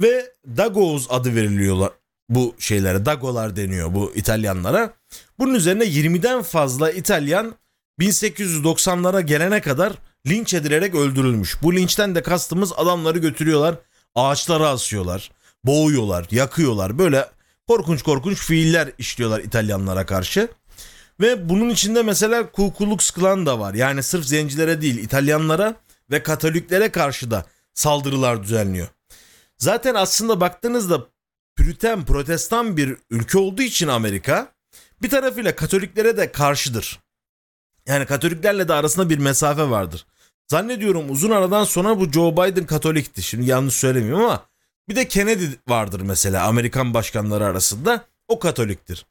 Ve 0.00 0.32
Dagoes 0.56 1.06
adı 1.10 1.34
veriliyorlar 1.34 1.92
bu 2.28 2.54
şeylere. 2.58 3.06
Dagolar 3.06 3.56
deniyor 3.56 3.94
bu 3.94 4.12
İtalyanlara. 4.14 4.94
Bunun 5.38 5.54
üzerine 5.54 5.84
20'den 5.84 6.42
fazla 6.42 6.90
İtalyan 6.90 7.54
1890'lara 8.00 9.20
gelene 9.20 9.60
kadar 9.60 9.92
linç 10.26 10.54
edilerek 10.54 10.94
öldürülmüş. 10.94 11.62
Bu 11.62 11.74
linçten 11.76 12.14
de 12.14 12.22
kastımız 12.22 12.72
adamları 12.76 13.18
götürüyorlar, 13.18 13.74
ağaçlara 14.14 14.68
asıyorlar, 14.68 15.30
boğuyorlar, 15.64 16.26
yakıyorlar. 16.30 16.98
Böyle 16.98 17.28
korkunç 17.68 18.02
korkunç 18.02 18.38
fiiller 18.38 18.90
işliyorlar 18.98 19.40
İtalyanlara 19.40 20.06
karşı. 20.06 20.48
Ve 21.20 21.48
bunun 21.48 21.70
içinde 21.70 22.02
mesela 22.02 22.50
Ku 22.50 22.74
Klux 22.74 23.10
Klan 23.10 23.46
da 23.46 23.58
var. 23.58 23.74
Yani 23.74 24.02
sırf 24.02 24.24
zencilere 24.24 24.82
değil 24.82 24.98
İtalyanlara 24.98 25.74
ve 26.10 26.22
Katoliklere 26.22 26.92
karşı 26.92 27.30
da 27.30 27.44
saldırılar 27.74 28.42
düzenliyor. 28.42 28.88
Zaten 29.58 29.94
aslında 29.94 30.40
baktığınızda 30.40 31.06
Püriten, 31.56 32.04
protestan 32.04 32.76
bir 32.76 32.96
ülke 33.10 33.38
olduğu 33.38 33.62
için 33.62 33.88
Amerika 33.88 34.52
bir 35.02 35.10
tarafıyla 35.10 35.56
Katoliklere 35.56 36.16
de 36.16 36.32
karşıdır. 36.32 37.00
Yani 37.86 38.06
Katoliklerle 38.06 38.68
de 38.68 38.72
arasında 38.72 39.10
bir 39.10 39.18
mesafe 39.18 39.70
vardır. 39.70 40.06
Zannediyorum 40.48 41.10
uzun 41.10 41.30
aradan 41.30 41.64
sonra 41.64 42.00
bu 42.00 42.12
Joe 42.12 42.32
Biden 42.32 42.66
Katolikti. 42.66 43.22
Şimdi 43.22 43.50
yanlış 43.50 43.74
söylemiyorum 43.74 44.24
ama 44.24 44.46
bir 44.88 44.96
de 44.96 45.08
Kennedy 45.08 45.44
vardır 45.68 46.00
mesela 46.00 46.46
Amerikan 46.46 46.94
başkanları 46.94 47.44
arasında. 47.44 48.04
O 48.28 48.38
Katoliktir. 48.38 49.06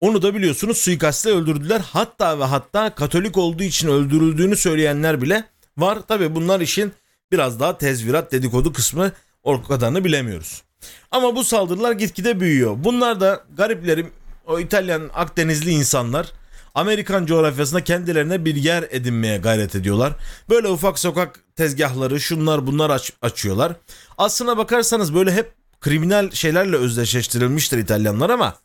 Onu 0.00 0.22
da 0.22 0.34
biliyorsunuz 0.34 0.78
suikastle 0.78 1.30
öldürdüler. 1.30 1.80
Hatta 1.80 2.38
ve 2.38 2.44
hatta 2.44 2.94
Katolik 2.94 3.36
olduğu 3.38 3.62
için 3.62 3.88
öldürüldüğünü 3.88 4.56
söyleyenler 4.56 5.22
bile 5.22 5.44
var. 5.76 5.98
Tabi 6.08 6.34
bunlar 6.34 6.60
işin 6.60 6.92
biraz 7.32 7.60
daha 7.60 7.78
tezvirat 7.78 8.32
dedikodu 8.32 8.72
kısmı 8.72 9.12
o 9.42 9.62
kadarını 9.62 10.04
bilemiyoruz. 10.04 10.62
Ama 11.10 11.36
bu 11.36 11.44
saldırılar 11.44 11.92
gitgide 11.92 12.40
büyüyor. 12.40 12.76
Bunlar 12.78 13.20
da 13.20 13.44
gariplerim 13.56 14.10
o 14.46 14.60
İtalyan 14.60 15.10
Akdenizli 15.14 15.70
insanlar 15.70 16.32
Amerikan 16.74 17.26
coğrafyasında 17.26 17.84
kendilerine 17.84 18.44
bir 18.44 18.56
yer 18.56 18.84
edinmeye 18.90 19.38
gayret 19.38 19.74
ediyorlar. 19.74 20.12
Böyle 20.50 20.68
ufak 20.68 20.98
sokak 20.98 21.40
tezgahları 21.56 22.20
şunlar 22.20 22.66
bunlar 22.66 22.90
aç- 22.90 23.12
açıyorlar. 23.22 23.72
Aslına 24.18 24.56
bakarsanız 24.56 25.14
böyle 25.14 25.32
hep 25.32 25.52
kriminal 25.80 26.30
şeylerle 26.30 26.76
özdeşleştirilmiştir 26.76 27.78
İtalyanlar 27.78 28.30
ama 28.30 28.58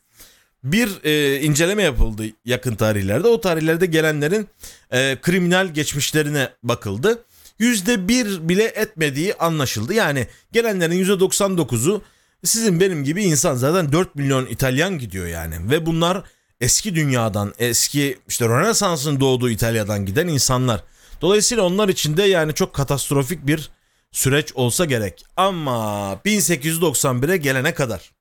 bir 0.64 1.04
e, 1.04 1.40
inceleme 1.40 1.82
yapıldı 1.82 2.22
yakın 2.44 2.74
tarihlerde. 2.74 3.28
O 3.28 3.40
tarihlerde 3.40 3.86
gelenlerin 3.86 4.48
e, 4.92 5.18
kriminal 5.22 5.66
geçmişlerine 5.66 6.48
bakıldı. 6.62 7.24
Yüzde 7.58 8.08
bir 8.08 8.48
bile 8.48 8.64
etmediği 8.64 9.34
anlaşıldı. 9.34 9.94
Yani 9.94 10.26
gelenlerin 10.52 10.94
yüzde 10.94 11.12
99'u 11.12 12.02
sizin 12.44 12.80
benim 12.80 13.04
gibi 13.04 13.24
insan 13.24 13.54
zaten 13.54 13.92
4 13.92 14.14
milyon 14.14 14.46
İtalyan 14.46 14.98
gidiyor 14.98 15.26
yani. 15.26 15.70
Ve 15.70 15.86
bunlar 15.86 16.22
eski 16.60 16.94
dünyadan, 16.94 17.54
eski 17.58 18.18
işte 18.28 18.48
Rönesans'ın 18.48 19.20
doğduğu 19.20 19.50
İtalya'dan 19.50 20.06
giden 20.06 20.28
insanlar. 20.28 20.84
Dolayısıyla 21.20 21.64
onlar 21.64 21.88
için 21.88 22.16
de 22.16 22.22
yani 22.22 22.54
çok 22.54 22.74
katastrofik 22.74 23.46
bir 23.46 23.70
süreç 24.12 24.52
olsa 24.54 24.84
gerek. 24.84 25.24
Ama 25.36 26.20
1891'e 26.24 27.36
gelene 27.36 27.74
kadar 27.74 28.12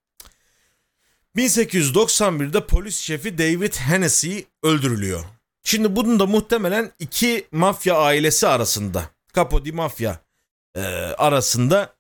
1891'de 1.36 2.65
polis 2.65 2.98
şefi 2.98 3.38
David 3.38 3.74
Hennessy 3.74 4.39
öldürülüyor. 4.63 5.25
Şimdi 5.63 5.96
bunun 5.96 6.20
da 6.20 6.25
muhtemelen 6.25 6.91
iki 7.00 7.48
mafya 7.51 7.98
ailesi 7.98 8.48
arasında, 8.48 9.10
Capo 9.36 9.65
di 9.65 9.72
Mafya 9.72 10.20
e, 10.75 10.82
arasında 11.17 11.96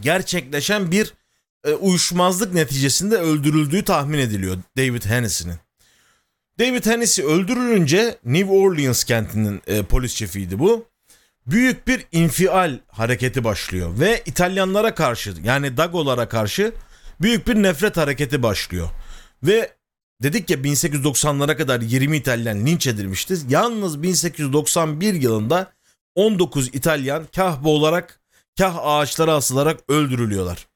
gerçekleşen 0.00 0.90
bir 0.90 1.14
e, 1.66 1.70
uyuşmazlık 1.70 2.54
neticesinde 2.54 3.16
öldürüldüğü 3.16 3.84
tahmin 3.84 4.18
ediliyor 4.18 4.56
David 4.76 5.04
Hennessy'nin. 5.04 5.56
David 6.58 6.86
Hennessy 6.86 7.22
öldürülünce 7.22 8.18
New 8.24 8.52
Orleans 8.52 9.04
kentinin 9.04 9.62
e, 9.66 9.82
polis 9.82 10.14
şefiydi 10.14 10.58
bu. 10.58 10.86
Büyük 11.46 11.88
bir 11.88 12.06
infial 12.12 12.78
hareketi 12.88 13.44
başlıyor 13.44 14.00
ve 14.00 14.22
İtalyanlara 14.26 14.94
karşı 14.94 15.34
yani 15.44 15.76
Dagolara 15.76 16.28
karşı 16.28 16.72
büyük 17.20 17.48
bir 17.48 17.54
nefret 17.54 17.96
hareketi 17.96 18.42
başlıyor. 18.42 18.88
Ve 19.42 19.72
dedik 20.22 20.50
ya 20.50 20.56
1890'lara 20.56 21.56
kadar 21.56 21.80
20 21.80 22.16
İtalyan 22.16 22.66
linç 22.66 22.86
edilmişti. 22.86 23.36
Yalnız 23.48 24.02
1891 24.02 25.14
yılında 25.14 25.72
19 26.14 26.68
İtalyan 26.68 27.26
kah 27.36 27.64
boğularak 27.64 28.20
kah 28.58 28.78
ağaçlara 28.82 29.34
asılarak 29.34 29.80
öldürülüyorlar. 29.88 30.66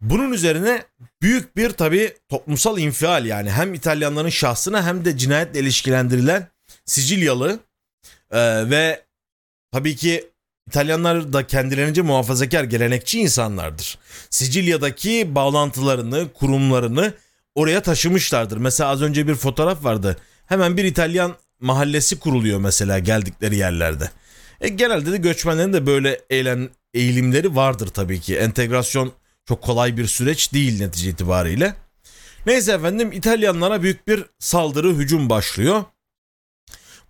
Bunun 0.00 0.32
üzerine 0.32 0.84
büyük 1.22 1.56
bir 1.56 1.70
tabi 1.70 2.14
toplumsal 2.28 2.78
infial 2.78 3.26
yani 3.26 3.50
hem 3.50 3.74
İtalyanların 3.74 4.28
şahsına 4.28 4.86
hem 4.86 5.04
de 5.04 5.18
cinayetle 5.18 5.60
ilişkilendirilen 5.60 6.48
Sicilyalı 6.84 7.58
e, 8.30 8.70
ve 8.70 9.04
tabii 9.72 9.96
ki 9.96 10.30
İtalyanlar 10.68 11.32
da 11.32 11.46
kendilerince 11.46 12.02
muhafazakar 12.02 12.64
gelenekçi 12.64 13.20
insanlardır. 13.20 13.98
Sicilya'daki 14.30 15.34
bağlantılarını, 15.34 16.32
kurumlarını 16.32 17.12
oraya 17.54 17.82
taşımışlardır. 17.82 18.56
Mesela 18.56 18.90
az 18.90 19.02
önce 19.02 19.28
bir 19.28 19.34
fotoğraf 19.34 19.84
vardı. 19.84 20.16
Hemen 20.46 20.76
bir 20.76 20.84
İtalyan 20.84 21.34
mahallesi 21.60 22.18
kuruluyor 22.18 22.60
mesela 22.60 22.98
geldikleri 22.98 23.56
yerlerde. 23.56 24.10
E, 24.60 24.68
genelde 24.68 25.12
de 25.12 25.16
göçmenlerin 25.16 25.72
de 25.72 25.86
böyle 25.86 26.20
eğlen, 26.30 26.70
eğilimleri 26.94 27.56
vardır 27.56 27.86
tabii 27.88 28.20
ki. 28.20 28.36
Entegrasyon 28.36 29.12
çok 29.48 29.62
kolay 29.62 29.96
bir 29.96 30.06
süreç 30.06 30.52
değil 30.52 30.78
netice 30.80 31.10
itibariyle. 31.10 31.74
Neyse 32.46 32.72
efendim 32.72 33.12
İtalyanlara 33.12 33.82
büyük 33.82 34.08
bir 34.08 34.24
saldırı 34.38 34.94
hücum 34.94 35.30
başlıyor. 35.30 35.84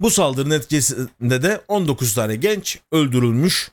Bu 0.01 0.11
saldırı 0.11 0.51
neticesinde 0.51 1.43
de 1.43 1.61
19 1.69 2.15
tane 2.15 2.37
genç 2.37 2.79
öldürülmüş. 2.93 3.71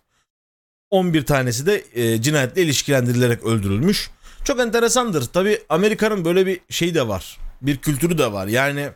11 0.89 1.25
tanesi 1.25 1.65
de 1.65 1.83
e, 1.93 2.21
cinayetle 2.21 2.61
ilişkilendirilerek 2.61 3.43
öldürülmüş. 3.43 4.09
Çok 4.43 4.59
enteresandır. 4.59 5.25
Tabi 5.25 5.61
Amerika'nın 5.69 6.25
böyle 6.25 6.45
bir 6.45 6.59
şeyi 6.69 6.95
de 6.95 7.07
var. 7.07 7.37
Bir 7.61 7.77
kültürü 7.77 8.17
de 8.17 8.31
var. 8.31 8.47
Yani 8.47 8.89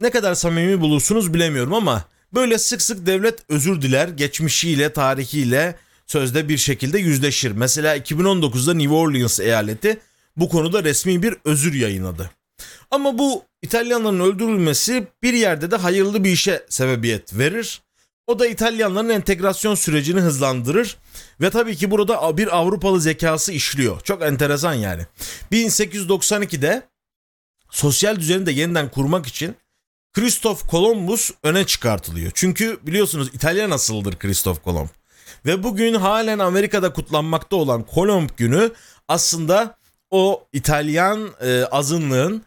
ne 0.00 0.10
kadar 0.10 0.34
samimi 0.34 0.80
bulursunuz 0.80 1.34
bilemiyorum 1.34 1.74
ama 1.74 2.04
böyle 2.34 2.58
sık 2.58 2.82
sık 2.82 3.06
devlet 3.06 3.38
özür 3.48 3.82
diler. 3.82 4.08
Geçmişiyle, 4.08 4.92
tarihiyle 4.92 5.76
sözde 6.06 6.48
bir 6.48 6.58
şekilde 6.58 6.98
yüzleşir. 6.98 7.52
Mesela 7.52 7.96
2019'da 7.96 8.74
New 8.74 8.94
Orleans 8.94 9.40
eyaleti 9.40 9.98
bu 10.36 10.48
konuda 10.48 10.84
resmi 10.84 11.22
bir 11.22 11.34
özür 11.44 11.74
yayınladı. 11.74 12.30
Ama 12.90 13.18
bu 13.18 13.44
İtalyanların 13.62 14.20
öldürülmesi 14.20 15.06
bir 15.22 15.32
yerde 15.32 15.70
de 15.70 15.76
hayırlı 15.76 16.24
bir 16.24 16.30
işe 16.30 16.64
sebebiyet 16.68 17.38
verir. 17.38 17.82
O 18.26 18.38
da 18.38 18.46
İtalyanların 18.46 19.08
entegrasyon 19.08 19.74
sürecini 19.74 20.20
hızlandırır 20.20 20.96
ve 21.40 21.50
tabii 21.50 21.76
ki 21.76 21.90
burada 21.90 22.36
bir 22.36 22.56
Avrupalı 22.56 23.00
zekası 23.00 23.52
işliyor. 23.52 24.00
Çok 24.00 24.22
enteresan 24.22 24.74
yani. 24.74 25.02
1892'de 25.52 26.82
sosyal 27.70 28.16
düzeni 28.16 28.46
de 28.46 28.52
yeniden 28.52 28.90
kurmak 28.90 29.26
için 29.26 29.56
Kristof 30.12 30.66
Kolombus 30.68 31.30
öne 31.42 31.66
çıkartılıyor. 31.66 32.30
Çünkü 32.34 32.78
biliyorsunuz 32.82 33.30
İtalyan 33.34 33.70
asıldır 33.70 34.16
Kristof 34.16 34.62
Kolomb. 34.62 34.88
Ve 35.46 35.62
bugün 35.62 35.94
halen 35.94 36.38
Amerika'da 36.38 36.92
kutlanmakta 36.92 37.56
olan 37.56 37.82
Kolomb 37.82 38.30
günü 38.36 38.72
aslında 39.08 39.76
o 40.10 40.46
İtalyan 40.52 41.30
e, 41.40 41.64
azınlığın 41.64 42.44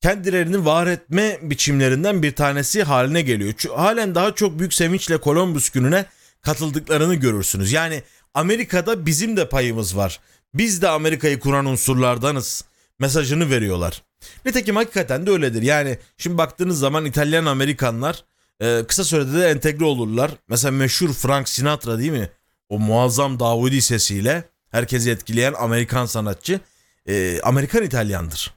kendilerini 0.00 0.64
var 0.64 0.86
etme 0.86 1.38
biçimlerinden 1.42 2.22
bir 2.22 2.34
tanesi 2.34 2.82
haline 2.82 3.22
geliyor. 3.22 3.54
Çünkü 3.58 3.74
halen 3.74 4.14
daha 4.14 4.34
çok 4.34 4.58
büyük 4.58 4.74
sevinçle 4.74 5.18
Columbus 5.20 5.70
gününe 5.70 6.06
katıldıklarını 6.40 7.14
görürsünüz. 7.14 7.72
Yani 7.72 8.02
Amerika'da 8.34 9.06
bizim 9.06 9.36
de 9.36 9.48
payımız 9.48 9.96
var. 9.96 10.20
Biz 10.54 10.82
de 10.82 10.88
Amerika'yı 10.88 11.40
kuran 11.40 11.66
unsurlardanız 11.66 12.64
mesajını 12.98 13.50
veriyorlar. 13.50 14.02
Nitekim 14.44 14.76
hakikaten 14.76 15.26
de 15.26 15.30
öyledir. 15.30 15.62
Yani 15.62 15.98
şimdi 16.18 16.38
baktığınız 16.38 16.78
zaman 16.78 17.04
İtalyan 17.04 17.46
Amerikanlar 17.46 18.24
e, 18.60 18.84
kısa 18.88 19.04
sürede 19.04 19.38
de 19.38 19.50
entegre 19.50 19.84
olurlar. 19.84 20.30
Mesela 20.48 20.72
meşhur 20.72 21.12
Frank 21.12 21.48
Sinatra 21.48 21.98
değil 21.98 22.10
mi? 22.10 22.30
O 22.68 22.78
muazzam 22.78 23.40
Davudi 23.40 23.82
sesiyle 23.82 24.44
herkesi 24.70 25.10
etkileyen 25.10 25.54
Amerikan 25.58 26.06
sanatçı. 26.06 26.60
E, 27.08 27.40
Amerikan 27.42 27.82
İtalyandır. 27.82 28.54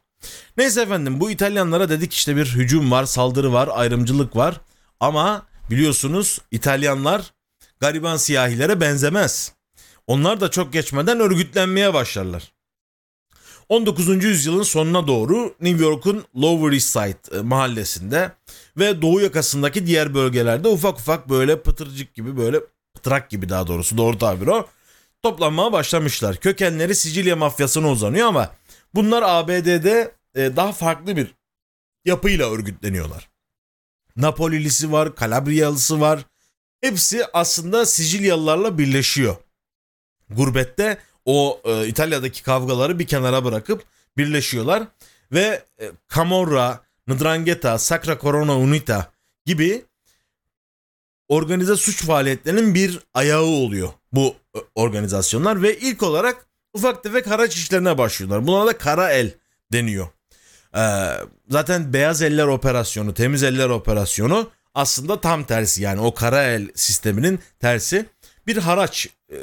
Neyse 0.58 0.82
efendim 0.82 1.20
bu 1.20 1.32
İtalyanlara 1.32 1.90
dedik 1.90 2.14
işte 2.14 2.36
bir 2.36 2.46
hücum 2.46 2.92
var, 2.92 3.06
saldırı 3.06 3.54
var, 3.54 3.70
ayrımcılık 3.74 4.36
var. 4.36 4.62
Ama 5.00 5.46
biliyorsunuz 5.70 6.40
İtalyanlar 6.52 7.34
gariban 7.80 8.18
siyahilere 8.18 8.82
benzemez. 8.82 9.54
Onlar 10.08 10.42
da 10.42 10.52
çok 10.52 10.74
geçmeden 10.74 11.20
örgütlenmeye 11.20 11.94
başlarlar. 11.94 12.52
19. 13.72 14.24
yüzyılın 14.24 14.64
sonuna 14.64 15.08
doğru 15.08 15.56
New 15.62 15.84
York'un 15.84 16.26
Lower 16.36 16.74
East 16.74 16.90
Side 16.90 17.38
e, 17.38 17.42
mahallesinde 17.42 18.32
ve 18.78 19.02
doğu 19.02 19.22
yakasındaki 19.22 19.88
diğer 19.88 20.14
bölgelerde 20.14 20.68
ufak 20.68 21.00
ufak 21.00 21.30
böyle 21.30 21.62
pıtırcık 21.62 22.14
gibi 22.14 22.38
böyle 22.38 22.60
pıtrak 22.94 23.30
gibi 23.30 23.50
daha 23.50 23.68
doğrusu 23.68 23.98
doğru 23.98 24.18
tabir 24.18 24.48
o 24.48 24.68
toplanmaya 25.24 25.72
başlamışlar. 25.72 26.38
Kökenleri 26.38 26.96
Sicilya 26.96 27.36
mafyasına 27.36 27.90
uzanıyor 27.92 28.28
ama 28.28 28.52
bunlar 28.96 29.24
ABD'de 29.26 30.12
e, 30.36 30.56
daha 30.56 30.72
farklı 30.72 31.18
bir 31.18 31.36
yapıyla 32.06 32.52
örgütleniyorlar. 32.52 33.30
Napolilisi 34.16 34.92
var, 34.92 35.16
Kalabriyalısı 35.16 36.02
var. 36.02 36.26
Hepsi 36.82 37.26
aslında 37.34 37.86
Sicilyalılarla 37.86 38.78
birleşiyor. 38.78 39.36
Gurbette 40.30 40.98
o 41.32 41.62
e, 41.66 41.88
İtalya'daki 41.88 42.44
kavgaları 42.44 43.00
bir 43.00 43.08
kenara 43.08 43.46
bırakıp 43.46 43.84
birleşiyorlar 44.18 44.84
ve 45.32 45.64
e, 45.82 45.92
Camorra, 46.16 46.80
Ndrangheta, 47.08 47.78
Sacra 47.78 48.20
Corona 48.20 48.58
Unita 48.58 49.12
gibi 49.46 49.86
organize 51.28 51.76
suç 51.76 52.04
faaliyetlerinin 52.06 52.76
bir 52.76 53.00
ayağı 53.14 53.44
oluyor 53.44 53.90
bu 54.12 54.36
e, 54.56 54.60
organizasyonlar 54.76 55.62
ve 55.62 55.78
ilk 55.78 56.04
olarak 56.04 56.46
ufak 56.74 57.04
tefek 57.04 57.28
haraç 57.28 57.56
işlerine 57.56 57.98
başlıyorlar. 57.98 58.48
Buna 58.48 58.66
da 58.66 58.78
kara 58.78 59.12
el 59.12 59.32
deniyor. 59.74 60.08
Ee, 60.76 61.12
zaten 61.50 61.94
beyaz 61.94 62.22
eller 62.22 62.48
operasyonu, 62.48 63.14
temiz 63.14 63.44
eller 63.44 63.70
operasyonu 63.70 64.52
aslında 64.74 65.22
tam 65.22 65.44
tersi 65.44 65.82
yani 65.82 66.02
o 66.02 66.14
kara 66.14 66.44
el 66.44 66.70
sisteminin 66.76 67.40
tersi 67.60 68.06
bir 68.48 68.58
haraç 68.58 69.08
e, 69.32 69.38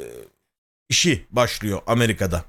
işi 0.89 1.25
başlıyor 1.31 1.81
Amerika'da. 1.87 2.43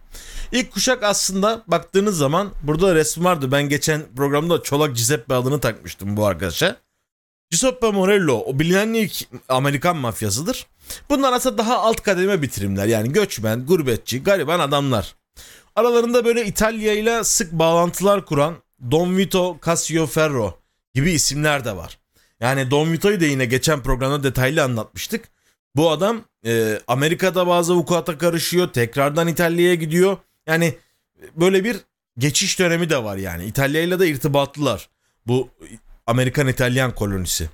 İlk 0.53 0.73
kuşak 0.73 1.03
aslında 1.03 1.63
baktığınız 1.67 2.17
zaman 2.19 2.51
burada 2.63 2.95
resim 2.95 3.25
vardı. 3.25 3.53
Ben 3.53 3.69
geçen 3.69 4.03
programda 4.17 4.63
Çolak 4.63 4.97
Giuseppe 4.97 5.35
adını 5.35 5.61
takmıştım 5.61 6.17
bu 6.17 6.27
arkadaşa. 6.27 6.77
Giuseppe 7.51 7.91
Morello 7.91 8.35
o 8.47 8.59
bilinen 8.59 8.95
ilk 8.95 9.29
Amerikan 9.49 9.97
mafyasıdır. 9.97 10.67
Bunlar 11.09 11.33
aslında 11.33 11.59
daha 11.59 11.79
alt 11.79 12.03
kademe 12.03 12.43
bitirimler. 12.43 12.87
Yani 12.87 13.13
göçmen, 13.13 13.67
gurbetçi, 13.67 14.23
gariban 14.23 14.61
adamlar. 14.61 15.15
Aralarında 15.77 16.25
böyle 16.25 16.47
İtalya 16.47 16.93
ile 16.93 17.25
sık 17.25 17.53
bağlantılar 17.53 18.27
kuran 18.27 18.57
Don 18.91 19.17
Vito 19.17 19.59
Cassioferro 19.67 20.59
gibi 20.95 21.11
isimler 21.11 21.65
de 21.65 21.77
var. 21.77 21.99
Yani 22.41 22.71
Don 22.71 22.93
Vito'yu 22.93 23.21
da 23.21 23.25
yine 23.25 23.45
geçen 23.45 23.83
programda 23.83 24.23
detaylı 24.23 24.63
anlatmıştık. 24.63 25.29
Bu 25.77 25.91
adam 25.91 26.25
e, 26.47 26.81
Amerika'da 26.89 27.47
bazı 27.47 27.75
vukuata 27.75 28.19
karışıyor. 28.19 28.69
Tekrardan 28.69 29.29
İtalya'ya 29.29 29.75
gidiyor. 29.75 30.17
Yani 30.47 30.75
böyle 31.37 31.65
bir 31.65 31.77
geçiş 32.19 32.59
dönemi 32.59 32.91
de 32.91 33.05
var 33.05 33.17
yani. 33.17 33.45
İtalya 33.45 33.83
ile 33.83 33.99
de 33.99 34.09
irtibatlılar. 34.09 34.89
Bu 35.27 35.49
Amerikan-İtalyan 36.07 36.95
kolonisi. 36.95 37.49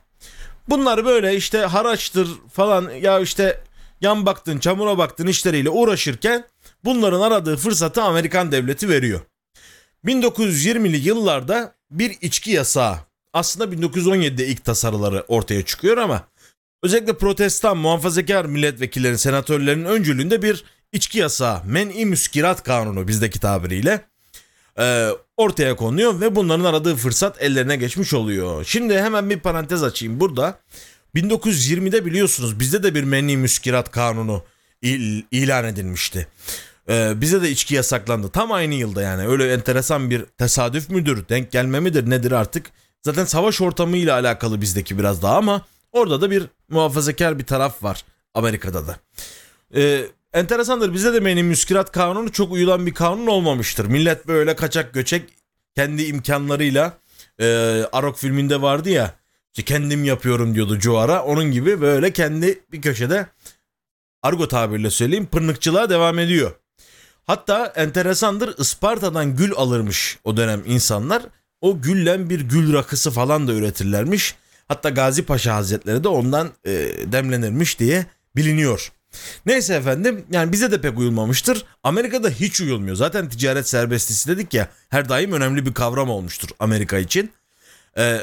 Bunlar 0.69 1.05
böyle 1.05 1.37
işte 1.37 1.59
haraçtır 1.59 2.29
falan 2.53 2.91
ya 2.91 3.21
işte 3.21 3.63
yan 4.01 4.27
baktın 4.27 4.59
çamura 4.59 4.99
baktın 4.99 5.27
işleriyle 5.27 5.71
uğraşırken 5.71 6.45
bunların 6.85 7.21
aradığı 7.21 7.57
fırsatı 7.57 8.03
Amerikan 8.03 8.53
devleti 8.53 8.89
veriyor. 8.89 9.21
1920'li 10.05 10.97
yıllarda 10.97 11.75
bir 11.91 12.17
içki 12.21 12.51
yasağı 12.51 12.97
aslında 13.33 13.75
1917'de 13.75 14.47
ilk 14.47 14.65
tasarıları 14.65 15.25
ortaya 15.29 15.65
çıkıyor 15.65 15.97
ama 15.97 16.29
özellikle 16.83 17.19
protestan 17.19 17.77
muhafazakar 17.77 18.45
milletvekillerin 18.45 19.17
senatörlerin 19.17 19.85
öncülüğünde 19.85 20.43
bir 20.43 20.65
içki 20.93 21.19
yasağı 21.19 21.65
men-i 21.65 22.07
müskirat 22.07 22.63
kanunu 22.63 23.09
bizdeki 23.09 23.41
tabiriyle 23.41 24.05
e, 24.79 25.09
ortaya 25.37 25.77
konuyor 25.77 26.21
ve 26.21 26.37
bunların 26.37 26.65
aradığı 26.65 26.97
fırsat 26.97 27.43
ellerine 27.43 27.77
geçmiş 27.77 28.15
oluyor. 28.15 28.65
Şimdi 28.65 28.99
hemen 28.99 29.31
bir 29.31 29.41
parantez 29.41 29.83
açayım 29.83 30.21
burada. 30.21 30.59
1920'de 31.15 32.07
biliyorsunuz 32.07 32.61
bizde 32.61 32.83
de 32.83 32.95
bir 32.95 33.05
menni 33.05 33.37
müskirat 33.37 33.91
kanunu 33.91 34.45
il, 34.83 35.23
ilan 35.31 35.65
edilmişti. 35.65 36.29
Ee, 36.89 37.13
bize 37.17 37.43
de 37.43 37.51
içki 37.51 37.75
yasaklandı. 37.75 38.29
Tam 38.29 38.53
aynı 38.53 38.75
yılda 38.75 39.03
yani. 39.03 39.29
Öyle 39.29 39.53
enteresan 39.53 40.11
bir 40.11 40.25
tesadüf 40.25 40.91
müdür, 40.91 41.29
denk 41.29 41.53
gelme 41.53 41.81
midir 41.81 42.11
nedir 42.11 42.33
artık? 42.33 42.67
Zaten 43.03 43.25
savaş 43.25 43.61
ortamıyla 43.61 44.15
alakalı 44.15 44.61
bizdeki 44.61 44.99
biraz 44.99 45.23
daha 45.23 45.37
ama 45.37 45.67
orada 45.93 46.21
da 46.21 46.31
bir 46.31 46.47
muhafazakar 46.69 47.39
bir 47.39 47.45
taraf 47.45 47.83
var 47.83 48.05
Amerika'da 48.35 48.87
da. 48.87 48.97
Ee, 49.75 50.07
enteresandır 50.33 50.93
bize 50.95 51.13
de 51.15 51.25
benim 51.25 51.47
müskirat 51.47 51.93
kanunu 51.93 52.33
çok 52.33 52.53
uyulan 52.53 52.87
bir 52.87 52.95
kanun 52.95 53.27
olmamıştır. 53.27 53.87
Millet 53.87 54.27
böyle 54.27 54.57
kaçak 54.57 54.95
göçek 54.95 55.25
kendi 55.75 56.03
imkanlarıyla 56.03 56.99
e, 57.41 57.47
Arok 57.93 58.19
filminde 58.19 58.63
vardı 58.63 58.91
ya 58.91 59.15
işte 59.53 59.75
kendim 59.75 60.05
yapıyorum 60.05 60.55
diyordu 60.55 60.81
Joara. 60.81 61.23
Onun 61.23 61.51
gibi 61.51 61.81
böyle 61.81 62.13
kendi 62.13 62.61
bir 62.73 62.83
köşede 62.83 63.27
argo 64.23 64.49
tabirle 64.49 64.91
söyleyeyim 64.91 65.27
pırnıkçılığa 65.27 65.91
devam 65.91 66.19
ediyor. 66.19 66.53
Hatta 67.27 67.67
enteresandır 67.67 68.59
Isparta'dan 68.59 69.37
gül 69.37 69.53
alırmış 69.57 70.19
o 70.25 70.37
dönem 70.37 70.63
insanlar. 70.67 71.23
O 71.61 71.81
güllen 71.81 72.31
bir 72.31 72.41
gül 72.41 72.73
rakısı 72.73 73.11
falan 73.11 73.49
da 73.49 73.53
üretirlermiş. 73.53 74.35
Hatta 74.69 74.91
Gazi 74.91 75.25
Paşa 75.25 75.55
Hazretleri 75.55 76.05
de 76.05 76.09
ondan 76.09 76.51
e, 76.65 76.73
demlenirmiş 77.13 77.79
diye 77.79 78.07
biliniyor. 78.37 78.93
Neyse 79.47 79.75
efendim 79.75 80.25
yani 80.31 80.53
bize 80.53 80.73
de 80.73 80.81
pek 80.81 80.99
uyulmamıştır. 80.99 81.65
Amerika'da 81.83 82.31
hiç 82.31 82.61
uyulmuyor. 82.61 82.97
Zaten 82.97 83.29
ticaret 83.29 83.69
serbestisi 83.69 84.29
dedik 84.29 84.55
ya 84.55 84.69
her 84.89 85.09
daim 85.09 85.33
önemli 85.33 85.67
bir 85.67 85.75
kavram 85.75 86.11
olmuştur 86.11 86.49
Amerika 86.59 86.99
için. 86.99 87.33
Ee, 87.99 88.21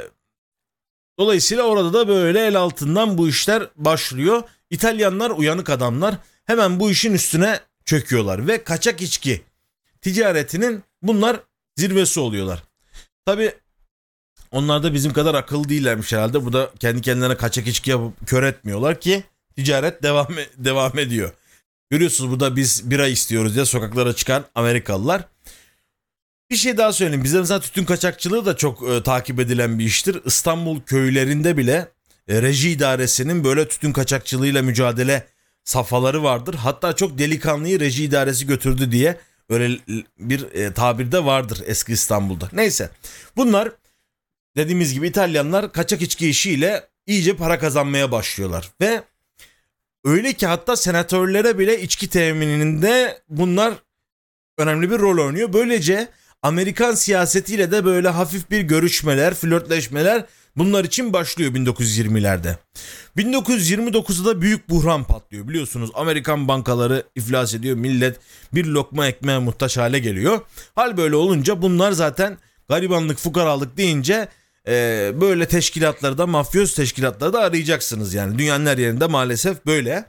dolayısıyla 1.19 1.63
orada 1.63 1.93
da 1.93 2.07
böyle 2.07 2.45
el 2.47 2.55
altından 2.55 3.17
bu 3.17 3.29
işler 3.29 3.67
başlıyor. 3.75 4.43
İtalyanlar 4.69 5.29
uyanık 5.29 5.69
adamlar 5.69 6.15
hemen 6.45 6.79
bu 6.79 6.91
işin 6.91 7.13
üstüne 7.13 7.59
çöküyorlar 7.85 8.47
ve 8.47 8.63
kaçak 8.63 9.01
içki 9.01 9.41
ticaretinin 10.01 10.83
bunlar 11.01 11.39
zirvesi 11.75 12.19
oluyorlar. 12.19 12.63
Tabi 13.25 13.53
onlar 14.53 14.83
da 14.83 14.93
bizim 14.93 15.13
kadar 15.13 15.35
akıllı 15.35 15.69
değillermiş 15.69 16.13
herhalde. 16.13 16.45
Bu 16.45 16.53
da 16.53 16.71
kendi 16.79 17.01
kendilerine 17.01 17.37
kaçak 17.37 17.67
içki 17.67 17.91
yapıp 17.91 18.27
kör 18.27 18.43
etmiyorlar 18.43 18.99
ki 18.99 19.23
ticaret 19.55 20.03
devam 20.03 20.27
devam 20.57 20.99
ediyor. 20.99 21.31
Görüyorsunuz 21.89 22.31
burada 22.31 22.55
biz 22.55 22.91
bira 22.91 23.07
istiyoruz 23.07 23.55
diye 23.55 23.65
sokaklara 23.65 24.13
çıkan 24.13 24.45
Amerikalılar. 24.55 25.25
Bir 26.51 26.55
şey 26.55 26.77
daha 26.77 26.93
söyleyeyim. 26.93 27.23
Bizde 27.23 27.39
mesela 27.39 27.59
tütün 27.59 27.85
kaçakçılığı 27.85 28.45
da 28.45 28.57
çok 28.57 28.89
e, 28.89 29.03
takip 29.03 29.39
edilen 29.39 29.79
bir 29.79 29.85
iştir. 29.85 30.21
İstanbul 30.25 30.81
köylerinde 30.81 31.57
bile 31.57 31.87
e, 32.27 32.41
reji 32.41 32.69
idaresinin 32.69 33.43
böyle 33.43 33.67
tütün 33.67 33.93
kaçakçılığıyla 33.93 34.61
mücadele 34.61 35.27
safhaları 35.63 36.23
vardır. 36.23 36.55
Hatta 36.55 36.95
çok 36.95 37.17
delikanlıyı 37.17 37.79
reji 37.79 38.03
idaresi 38.03 38.47
götürdü 38.47 38.91
diye 38.91 39.17
öyle 39.49 39.79
bir 40.19 40.51
e, 40.53 40.73
tabirde 40.73 41.25
vardır 41.25 41.61
eski 41.65 41.93
İstanbul'da. 41.93 42.49
Neyse 42.53 42.89
bunlar 43.35 43.71
dediğimiz 44.57 44.93
gibi 44.93 45.07
İtalyanlar 45.07 45.71
kaçak 45.71 46.01
içki 46.01 46.29
işiyle 46.29 46.83
iyice 47.07 47.35
para 47.35 47.59
kazanmaya 47.59 48.11
başlıyorlar. 48.11 48.71
Ve 48.81 49.01
öyle 50.05 50.33
ki 50.33 50.47
hatta 50.47 50.75
senatörlere 50.75 51.59
bile 51.59 51.81
içki 51.81 52.07
temininde 52.07 53.21
bunlar 53.29 53.73
önemli 54.57 54.91
bir 54.91 54.99
rol 54.99 55.25
oynuyor. 55.25 55.53
Böylece 55.53 56.07
Amerikan 56.41 56.93
siyasetiyle 56.95 57.71
de 57.71 57.85
böyle 57.85 58.09
hafif 58.09 58.51
bir 58.51 58.61
görüşmeler, 58.61 59.33
flörtleşmeler 59.33 60.25
bunlar 60.57 60.83
için 60.83 61.13
başlıyor 61.13 61.51
1920'lerde. 61.53 62.55
1929'da 63.17 64.25
da 64.25 64.41
büyük 64.41 64.69
buhran 64.69 65.03
patlıyor 65.03 65.47
biliyorsunuz. 65.47 65.89
Amerikan 65.93 66.47
bankaları 66.47 67.03
iflas 67.15 67.53
ediyor. 67.53 67.77
Millet 67.77 68.19
bir 68.53 68.65
lokma 68.65 69.07
ekmeğe 69.07 69.39
muhtaç 69.39 69.77
hale 69.77 69.99
geliyor. 69.99 70.41
Hal 70.75 70.97
böyle 70.97 71.15
olunca 71.15 71.61
bunlar 71.61 71.91
zaten 71.91 72.37
garibanlık, 72.69 73.17
fukaralık 73.17 73.77
deyince 73.77 74.27
e, 74.67 75.11
böyle 75.21 75.47
teşkilatları 75.47 76.17
da 76.17 76.27
mafyoz 76.27 76.75
teşkilatları 76.75 77.33
da 77.33 77.39
arayacaksınız 77.39 78.13
yani. 78.13 78.39
Dünyanın 78.39 78.65
her 78.65 78.77
yerinde 78.77 79.07
maalesef 79.07 79.65
böyle. 79.65 80.05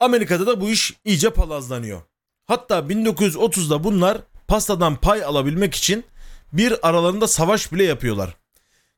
Amerika'da 0.00 0.46
da 0.46 0.60
bu 0.60 0.70
iş 0.70 0.94
iyice 1.04 1.30
palazlanıyor. 1.30 2.02
Hatta 2.46 2.78
1930'da 2.78 3.84
bunlar 3.84 4.18
pastadan 4.48 4.96
pay 4.96 5.24
alabilmek 5.24 5.74
için 5.74 6.04
bir 6.52 6.88
aralarında 6.88 7.28
savaş 7.28 7.72
bile 7.72 7.84
yapıyorlar. 7.84 8.36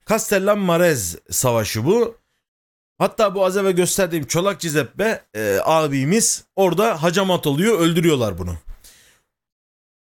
Castellan 0.08 0.58
Marez 0.58 1.16
savaşı 1.30 1.84
bu. 1.84 2.16
Hatta 2.98 3.34
bu 3.34 3.44
az 3.44 3.56
evvel 3.56 3.72
gösterdiğim 3.72 4.26
Çolak 4.26 4.60
Cizeppe 4.60 5.24
e, 5.34 5.58
abimiz 5.64 6.44
orada 6.56 7.02
hacamat 7.02 7.46
oluyor 7.46 7.78
öldürüyorlar 7.80 8.38
bunu. 8.38 8.56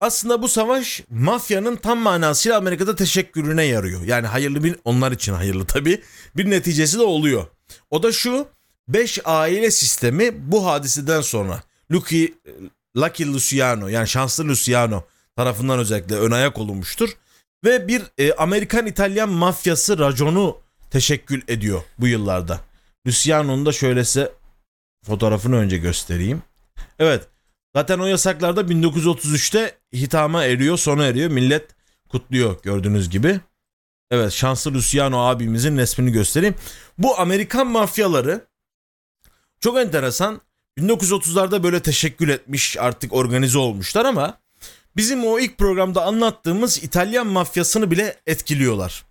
Aslında 0.03 0.43
bu 0.43 0.49
savaş 0.49 1.03
mafyanın 1.11 1.77
tam 1.77 1.99
manasıyla 1.99 2.59
Amerika'da 2.59 2.95
teşekkürüne 2.95 3.65
yarıyor. 3.65 4.03
Yani 4.03 4.27
hayırlı 4.27 4.65
bir 4.65 4.77
onlar 4.85 5.13
için 5.13 5.33
hayırlı 5.33 5.67
tabii. 5.67 6.03
Bir 6.37 6.51
neticesi 6.51 6.99
de 6.99 7.03
oluyor. 7.03 7.47
O 7.91 8.03
da 8.03 8.13
şu 8.13 8.49
5 8.89 9.19
aile 9.25 9.71
sistemi 9.71 10.53
bu 10.53 10.67
hadiseden 10.67 11.21
sonra 11.21 11.63
Lucky, 11.93 12.35
Lucky 12.97 13.33
Luciano 13.33 13.89
yani 13.89 14.09
şanslı 14.09 14.49
Luciano 14.49 15.05
tarafından 15.37 15.79
özellikle 15.79 16.17
ön 16.17 16.31
ayak 16.31 16.59
olunmuştur. 16.59 17.11
Ve 17.65 17.89
bir 17.89 18.03
e, 18.19 18.33
Amerikan-İtalyan 18.33 19.29
mafyası 19.29 19.99
raconu 19.99 20.59
teşekkül 20.91 21.43
ediyor 21.49 21.83
bu 21.99 22.07
yıllarda. 22.07 22.61
Luciano'nun 23.07 23.67
da 23.67 23.73
şöyle 23.73 24.05
size 24.05 24.33
fotoğrafını 25.07 25.57
önce 25.57 25.79
göstereyim. 25.79 26.43
Evet 26.99 27.32
zaten 27.77 27.99
o 27.99 28.07
yasaklarda 28.07 28.61
1933'te 28.61 29.79
hitama 29.93 30.45
eriyor 30.45 30.77
sona 30.79 31.07
eriyor. 31.07 31.31
Millet 31.31 31.69
kutluyor 32.09 32.63
gördüğünüz 32.63 33.11
gibi. 33.11 33.41
Evet 34.11 34.33
şanslı 34.33 34.75
Luciano 34.75 35.19
abimizin 35.19 35.79
resmini 35.79 36.13
göstereyim. 36.13 36.55
Bu 36.99 37.19
Amerikan 37.19 37.67
mafyaları 37.67 38.47
çok 39.61 39.79
enteresan. 39.79 40.41
1930'larda 40.79 41.63
böyle 41.63 41.83
teşekkül 41.83 42.29
etmiş 42.29 42.77
artık 42.77 43.13
organize 43.13 43.59
olmuşlar 43.59 44.05
ama 44.05 44.39
bizim 44.97 45.25
o 45.27 45.39
ilk 45.39 45.59
programda 45.59 46.05
anlattığımız 46.05 46.85
İtalyan 46.85 47.27
mafyasını 47.27 47.91
bile 47.91 48.17
etkiliyorlar. 48.27 49.05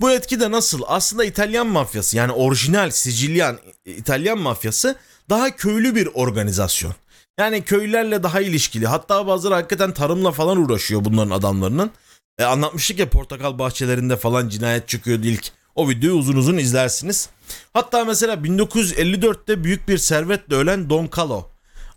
Bu 0.00 0.10
etki 0.10 0.40
de 0.40 0.50
nasıl? 0.50 0.82
Aslında 0.86 1.24
İtalyan 1.24 1.66
mafyası 1.66 2.16
yani 2.16 2.32
orijinal 2.32 2.90
Sicilyan 2.90 3.58
İtalyan 3.84 4.38
mafyası 4.38 4.96
daha 5.30 5.56
köylü 5.56 5.94
bir 5.94 6.08
organizasyon. 6.14 6.94
Yani 7.38 7.64
köylülerle 7.64 8.22
daha 8.22 8.40
ilişkili. 8.40 8.86
Hatta 8.86 9.26
bazıları 9.26 9.54
hakikaten 9.54 9.94
tarımla 9.94 10.32
falan 10.32 10.56
uğraşıyor 10.58 11.04
bunların 11.04 11.30
adamlarının. 11.30 11.90
E, 12.38 12.44
anlatmıştık 12.44 12.98
ya 12.98 13.10
portakal 13.10 13.58
bahçelerinde 13.58 14.16
falan 14.16 14.48
cinayet 14.48 14.88
çıkıyordu 14.88 15.26
ilk. 15.26 15.52
O 15.74 15.88
videoyu 15.88 16.16
uzun 16.16 16.36
uzun 16.36 16.56
izlersiniz. 16.58 17.28
Hatta 17.72 18.04
mesela 18.04 18.34
1954'te 18.34 19.64
büyük 19.64 19.88
bir 19.88 19.98
servetle 19.98 20.56
ölen 20.56 20.90
Don 20.90 21.08
Calo. 21.16 21.50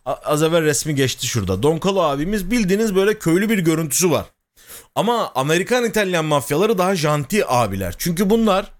Az 0.05 0.43
evvel 0.43 0.63
resmi 0.63 0.95
geçti 0.95 1.27
şurada. 1.27 1.63
Don 1.63 1.79
Calo 1.79 2.01
abimiz 2.01 2.51
bildiğiniz 2.51 2.95
böyle 2.95 3.19
köylü 3.19 3.49
bir 3.49 3.59
görüntüsü 3.59 4.11
var. 4.11 4.25
Ama 4.95 5.31
Amerikan 5.35 5.85
İtalyan 5.85 6.25
mafyaları 6.25 6.77
daha 6.77 6.95
janti 6.95 7.47
abiler. 7.47 7.95
Çünkü 7.97 8.29
bunlar 8.29 8.71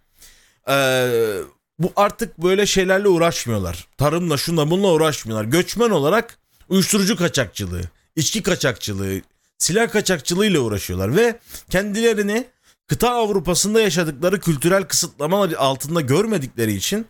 ee, 0.69 1.41
bu 1.79 1.91
artık 1.95 2.37
böyle 2.37 2.65
şeylerle 2.65 3.07
uğraşmıyorlar. 3.07 3.87
Tarımla 3.97 4.37
şunla 4.37 4.71
bununla 4.71 4.87
uğraşmıyorlar. 4.87 5.45
Göçmen 5.45 5.89
olarak 5.89 6.38
uyuşturucu 6.69 7.17
kaçakçılığı, 7.17 7.81
içki 8.15 8.43
kaçakçılığı, 8.43 9.21
silah 9.57 9.91
kaçakçılığıyla 9.91 10.59
uğraşıyorlar 10.59 11.15
ve 11.15 11.39
kendilerini 11.69 12.47
kıta 12.87 13.09
Avrupa'sında 13.09 13.81
yaşadıkları 13.81 14.39
kültürel 14.39 14.83
kısıtlamalar 14.83 15.51
altında 15.51 16.01
görmedikleri 16.01 16.73
için 16.73 17.07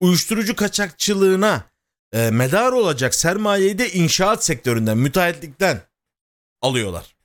uyuşturucu 0.00 0.56
kaçakçılığına 0.56 1.64
e, 2.12 2.30
medar 2.30 2.72
olacak 2.72 3.14
sermayeyi 3.14 3.78
de 3.78 3.92
inşaat 3.92 4.44
sektöründen, 4.44 4.98
müteahhitlikten 4.98 5.80
alıyorlar. 6.62 7.16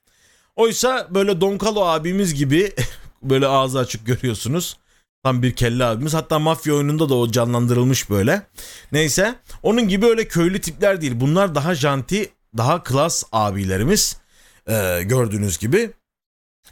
Oysa 0.56 1.08
böyle 1.10 1.42
Donkalo 1.42 1.82
abimiz 1.86 2.34
gibi 2.34 2.76
böyle 3.24 3.48
ağzı 3.48 3.80
açık 3.80 4.06
görüyorsunuz. 4.06 4.78
Tam 5.24 5.42
bir 5.44 5.56
kelle 5.56 5.86
abimiz. 5.86 6.14
Hatta 6.14 6.40
mafya 6.40 6.74
oyununda 6.74 7.10
da 7.10 7.16
o 7.16 7.32
canlandırılmış 7.32 8.10
böyle. 8.10 8.48
Neyse. 8.92 9.36
Onun 9.64 9.88
gibi 9.88 10.06
öyle 10.06 10.28
köylü 10.28 10.62
tipler 10.62 11.02
değil. 11.02 11.14
Bunlar 11.16 11.56
daha 11.56 11.76
janti, 11.76 12.30
daha 12.58 12.84
klas 12.84 13.24
abilerimiz. 13.32 14.18
Ee, 14.70 15.02
gördüğünüz 15.04 15.58
gibi. 15.58 15.92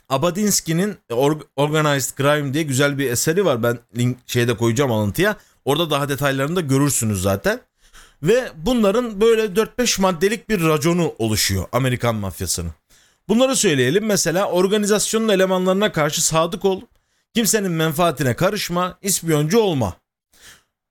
Abadinski'nin 0.10 0.98
Organized 1.56 2.18
Crime 2.18 2.54
diye 2.54 2.64
güzel 2.64 2.98
bir 2.98 3.12
eseri 3.12 3.46
var. 3.46 3.64
Ben 3.64 3.80
link 3.98 4.18
şeyde 4.26 4.58
koyacağım 4.58 4.92
alıntıya. 4.92 5.38
Orada 5.66 5.90
daha 5.90 6.10
detaylarını 6.10 6.56
da 6.56 6.62
görürsünüz 6.62 7.22
zaten. 7.22 7.62
Ve 8.24 8.50
bunların 8.56 9.22
böyle 9.22 9.46
4-5 9.46 10.02
maddelik 10.02 10.50
bir 10.50 10.64
raconu 10.64 11.14
oluşuyor 11.18 11.66
Amerikan 11.72 12.16
mafyasının. 12.16 12.72
Bunları 13.28 13.56
söyleyelim. 13.56 14.06
Mesela 14.06 14.50
organizasyonun 14.50 15.30
elemanlarına 15.30 15.92
karşı 15.92 16.26
sadık 16.26 16.66
ol. 16.66 16.82
Kimsenin 17.34 17.72
menfaatine 17.72 18.36
karışma. 18.36 18.98
ispiyoncu 19.02 19.60
olma. 19.60 19.96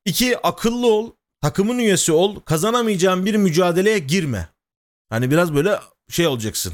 2. 0.04 0.38
Akıllı 0.38 0.86
ol. 0.86 1.12
Takımın 1.40 1.78
üyesi 1.78 2.12
ol. 2.12 2.40
Kazanamayacağın 2.40 3.26
bir 3.26 3.34
mücadeleye 3.34 3.98
girme. 3.98 4.48
Hani 5.10 5.30
biraz 5.30 5.54
böyle 5.54 5.78
şey 6.10 6.26
olacaksın. 6.26 6.72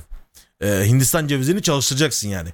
Ee, 0.60 0.82
Hindistan 0.86 1.26
cevizini 1.26 1.62
çalıştıracaksın 1.62 2.28
yani. 2.28 2.48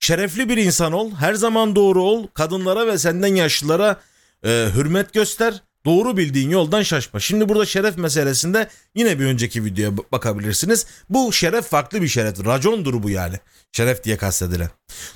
Şerefli 0.00 0.48
bir 0.48 0.56
insan 0.56 0.92
ol. 0.92 1.10
Her 1.14 1.34
zaman 1.34 1.76
doğru 1.76 2.02
ol. 2.02 2.26
Kadınlara 2.34 2.86
ve 2.86 2.98
senden 2.98 3.34
yaşlılara 3.34 4.00
e, 4.44 4.68
hürmet 4.74 5.12
göster. 5.12 5.62
Doğru 5.84 6.16
bildiğin 6.16 6.50
yoldan 6.50 6.82
şaşma. 6.82 7.20
Şimdi 7.20 7.48
burada 7.48 7.66
şeref 7.66 7.98
meselesinde 7.98 8.68
yine 8.94 9.18
bir 9.18 9.24
önceki 9.24 9.64
videoya 9.64 9.96
bakabilirsiniz. 10.12 10.86
Bu 11.10 11.32
şeref 11.32 11.64
farklı 11.64 12.02
bir 12.02 12.08
şeref. 12.08 12.46
Racondur 12.46 13.02
bu 13.02 13.10
yani. 13.10 13.36
Şeref 13.72 14.04
diye 14.04 14.16
kastedilen. 14.16 14.70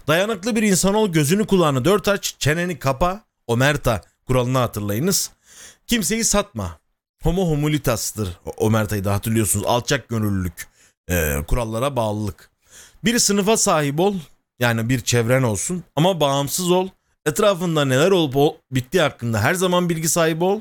Dayanıklı 0.07 0.57
bir 0.57 0.63
insan 0.63 0.95
ol, 0.95 1.13
gözünü 1.13 1.47
kulağını 1.47 1.85
dört 1.85 2.09
aç, 2.09 2.35
çeneni 2.39 2.79
kapa. 2.79 3.25
Omerta 3.47 4.03
kuralını 4.27 4.59
hatırlayınız. 4.59 5.31
Kimseyi 5.87 6.25
satma. 6.25 6.79
Homo 7.23 7.51
homulitas'tır. 7.51 8.29
Omerta'yı 8.57 9.05
da 9.05 9.13
hatırlıyorsunuz. 9.15 9.67
Alçak 9.67 10.09
gönüllülük. 10.09 10.67
Ee, 11.11 11.37
kurallara 11.49 11.97
bağlılık. 11.97 12.51
Bir 13.05 13.19
sınıfa 13.19 13.57
sahip 13.57 14.01
ol. 14.01 14.15
Yani 14.59 14.89
bir 14.89 15.01
çevren 15.01 15.43
olsun. 15.43 15.85
Ama 15.97 16.21
bağımsız 16.21 16.71
ol. 16.71 16.89
Etrafında 17.27 17.85
neler 17.85 18.11
olup 18.11 18.61
bittiği 18.71 19.03
hakkında 19.03 19.41
her 19.41 19.55
zaman 19.55 19.89
bilgi 19.89 20.09
sahibi 20.09 20.45
ol. 20.45 20.61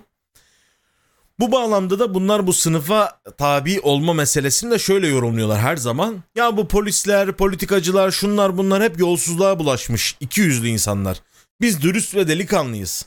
Bu 1.39 1.51
bağlamda 1.51 1.99
da 1.99 2.13
bunlar 2.13 2.47
bu 2.47 2.53
sınıfa 2.53 3.19
tabi 3.37 3.79
olma 3.79 4.13
meselesini 4.13 4.71
de 4.71 4.79
şöyle 4.79 5.07
yorumluyorlar 5.07 5.59
her 5.59 5.77
zaman. 5.77 6.23
Ya 6.35 6.57
bu 6.57 6.67
polisler, 6.67 7.31
politikacılar, 7.31 8.11
şunlar 8.11 8.57
bunlar 8.57 8.83
hep 8.83 8.99
yolsuzluğa 8.99 9.59
bulaşmış 9.59 10.15
iki 10.19 10.41
yüzlü 10.41 10.67
insanlar. 10.67 11.21
Biz 11.61 11.81
dürüst 11.81 12.15
ve 12.15 12.27
delikanlıyız. 12.27 13.05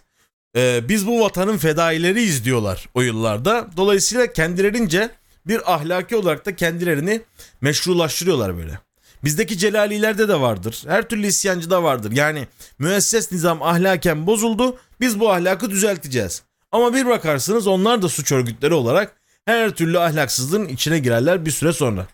Ee, 0.56 0.80
biz 0.88 1.06
bu 1.06 1.20
vatanın 1.20 1.58
fedaileriyiz 1.58 2.44
diyorlar 2.44 2.88
o 2.94 3.02
yıllarda. 3.02 3.68
Dolayısıyla 3.76 4.32
kendilerince 4.32 5.10
bir 5.46 5.74
ahlaki 5.74 6.16
olarak 6.16 6.46
da 6.46 6.56
kendilerini 6.56 7.22
meşrulaştırıyorlar 7.60 8.56
böyle. 8.56 8.85
Bizdeki 9.26 9.58
celalilerde 9.58 10.28
de 10.28 10.40
vardır. 10.40 10.82
Her 10.86 11.08
türlü 11.08 11.26
isyancı 11.26 11.70
da 11.70 11.82
vardır. 11.82 12.12
Yani 12.12 12.46
müesses 12.78 13.32
nizam 13.32 13.62
ahlaken 13.62 14.26
bozuldu. 14.26 14.76
Biz 15.00 15.20
bu 15.20 15.32
ahlakı 15.32 15.70
düzelteceğiz. 15.70 16.42
Ama 16.72 16.94
bir 16.94 17.06
bakarsınız 17.06 17.66
onlar 17.66 18.02
da 18.02 18.08
suç 18.08 18.32
örgütleri 18.32 18.74
olarak 18.74 19.16
her 19.44 19.70
türlü 19.70 19.98
ahlaksızlığın 19.98 20.68
içine 20.68 20.98
girerler 20.98 21.46
bir 21.46 21.50
süre 21.50 21.72
sonra. 21.72 22.06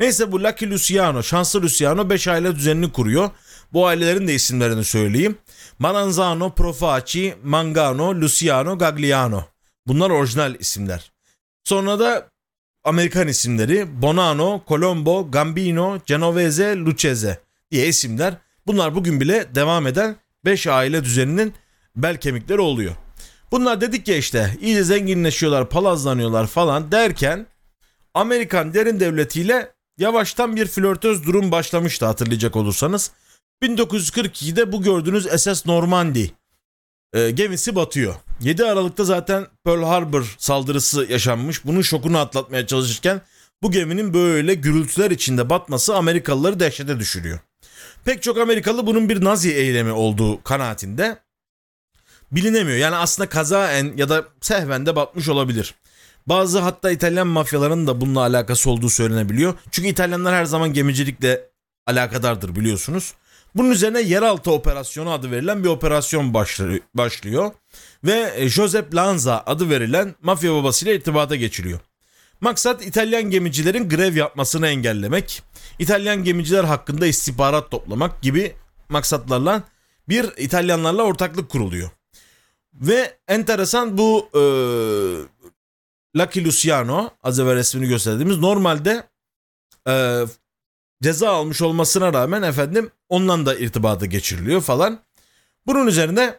Neyse 0.00 0.32
bu 0.32 0.44
Lucky 0.44 0.70
Luciano, 0.70 1.22
şanslı 1.22 1.62
Luciano 1.62 2.10
5 2.10 2.28
aile 2.28 2.56
düzenini 2.56 2.92
kuruyor. 2.92 3.30
Bu 3.72 3.86
ailelerin 3.86 4.28
de 4.28 4.34
isimlerini 4.34 4.84
söyleyeyim. 4.84 5.38
Maranzano, 5.78 6.54
Profaci, 6.54 7.34
Mangano, 7.44 8.14
Luciano, 8.14 8.78
Gagliano. 8.78 9.44
Bunlar 9.86 10.10
orijinal 10.10 10.54
isimler. 10.54 11.12
Sonra 11.64 11.98
da 11.98 12.29
Amerikan 12.84 13.28
isimleri 13.28 14.02
Bonano, 14.02 14.62
Colombo, 14.68 15.30
Gambino, 15.30 15.98
Genovese, 16.06 16.76
Lucchese 16.76 17.40
diye 17.70 17.86
isimler. 17.88 18.34
Bunlar 18.66 18.94
bugün 18.94 19.20
bile 19.20 19.54
devam 19.54 19.86
eden 19.86 20.16
5 20.44 20.66
aile 20.66 21.04
düzeninin 21.04 21.54
bel 21.96 22.16
kemikleri 22.16 22.60
oluyor. 22.60 22.92
Bunlar 23.50 23.80
dedik 23.80 24.08
ya 24.08 24.16
işte 24.16 24.56
iyice 24.60 24.84
zenginleşiyorlar, 24.84 25.68
palazlanıyorlar 25.68 26.46
falan 26.46 26.92
derken 26.92 27.46
Amerikan 28.14 28.74
derin 28.74 29.00
devletiyle 29.00 29.72
yavaştan 29.98 30.56
bir 30.56 30.66
flörtöz 30.66 31.26
durum 31.26 31.52
başlamıştı 31.52 32.06
hatırlayacak 32.06 32.56
olursanız. 32.56 33.10
1942'de 33.62 34.72
bu 34.72 34.82
gördüğünüz 34.82 35.26
SS 35.42 35.66
Normandy 35.66 36.26
e, 37.12 37.30
gemisi 37.30 37.74
batıyor. 37.74 38.14
7 38.40 38.64
Aralık'ta 38.64 39.04
zaten 39.04 39.46
Pearl 39.64 39.82
Harbor 39.82 40.36
saldırısı 40.38 41.06
yaşanmış. 41.10 41.64
Bunun 41.64 41.82
şokunu 41.82 42.18
atlatmaya 42.18 42.66
çalışırken 42.66 43.20
bu 43.62 43.70
geminin 43.70 44.14
böyle 44.14 44.54
gürültüler 44.54 45.10
içinde 45.10 45.50
batması 45.50 45.96
Amerikalıları 45.96 46.60
dehşete 46.60 46.98
düşürüyor. 46.98 47.38
Pek 48.04 48.22
çok 48.22 48.38
Amerikalı 48.38 48.86
bunun 48.86 49.08
bir 49.08 49.24
Nazi 49.24 49.52
eylemi 49.54 49.92
olduğu 49.92 50.42
kanaatinde 50.42 51.18
bilinemiyor. 52.32 52.78
Yani 52.78 52.96
aslında 52.96 53.28
kazaen 53.28 53.92
ya 53.96 54.08
da 54.08 54.24
sehven 54.40 54.86
de 54.86 54.96
batmış 54.96 55.28
olabilir. 55.28 55.74
Bazı 56.26 56.58
hatta 56.58 56.90
İtalyan 56.90 57.26
mafyalarının 57.26 57.86
da 57.86 58.00
bununla 58.00 58.20
alakası 58.20 58.70
olduğu 58.70 58.90
söylenebiliyor. 58.90 59.54
Çünkü 59.70 59.88
İtalyanlar 59.88 60.34
her 60.34 60.44
zaman 60.44 60.72
gemicilikle 60.72 61.48
alakadardır 61.86 62.56
biliyorsunuz. 62.56 63.14
Bunun 63.54 63.70
üzerine 63.70 64.00
yeraltı 64.00 64.52
operasyonu 64.52 65.10
adı 65.10 65.30
verilen 65.30 65.64
bir 65.64 65.68
operasyon 65.68 66.34
başlıyor. 66.94 67.52
Ve 68.04 68.32
e, 68.36 68.48
Josep 68.48 68.94
Lanza 68.94 69.42
adı 69.46 69.70
verilen 69.70 70.14
mafya 70.22 70.54
babasıyla 70.54 70.94
irtibata 70.94 71.36
geçiliyor. 71.36 71.80
Maksat 72.40 72.86
İtalyan 72.86 73.22
gemicilerin 73.22 73.88
grev 73.88 74.16
yapmasını 74.16 74.68
engellemek, 74.68 75.42
İtalyan 75.78 76.24
gemiciler 76.24 76.64
hakkında 76.64 77.06
istihbarat 77.06 77.70
toplamak 77.70 78.22
gibi 78.22 78.54
maksatlarla 78.88 79.62
bir 80.08 80.32
İtalyanlarla 80.36 81.02
ortaklık 81.02 81.48
kuruluyor. 81.48 81.90
Ve 82.74 83.18
enteresan 83.28 83.98
bu 83.98 84.28
e, 84.34 84.42
Lucky 86.16 86.44
Luciano 86.44 87.10
az 87.22 87.40
evvel 87.40 87.54
resmini 87.54 87.88
gösterdiğimiz 87.88 88.38
normalde 88.38 89.08
e, 89.88 90.24
ceza 91.02 91.30
almış 91.30 91.62
olmasına 91.62 92.12
rağmen 92.12 92.42
efendim 92.42 92.90
ondan 93.08 93.46
da 93.46 93.54
irtibatı 93.54 94.06
geçiriliyor 94.06 94.60
falan. 94.60 95.00
Bunun 95.66 95.86
üzerine 95.86 96.34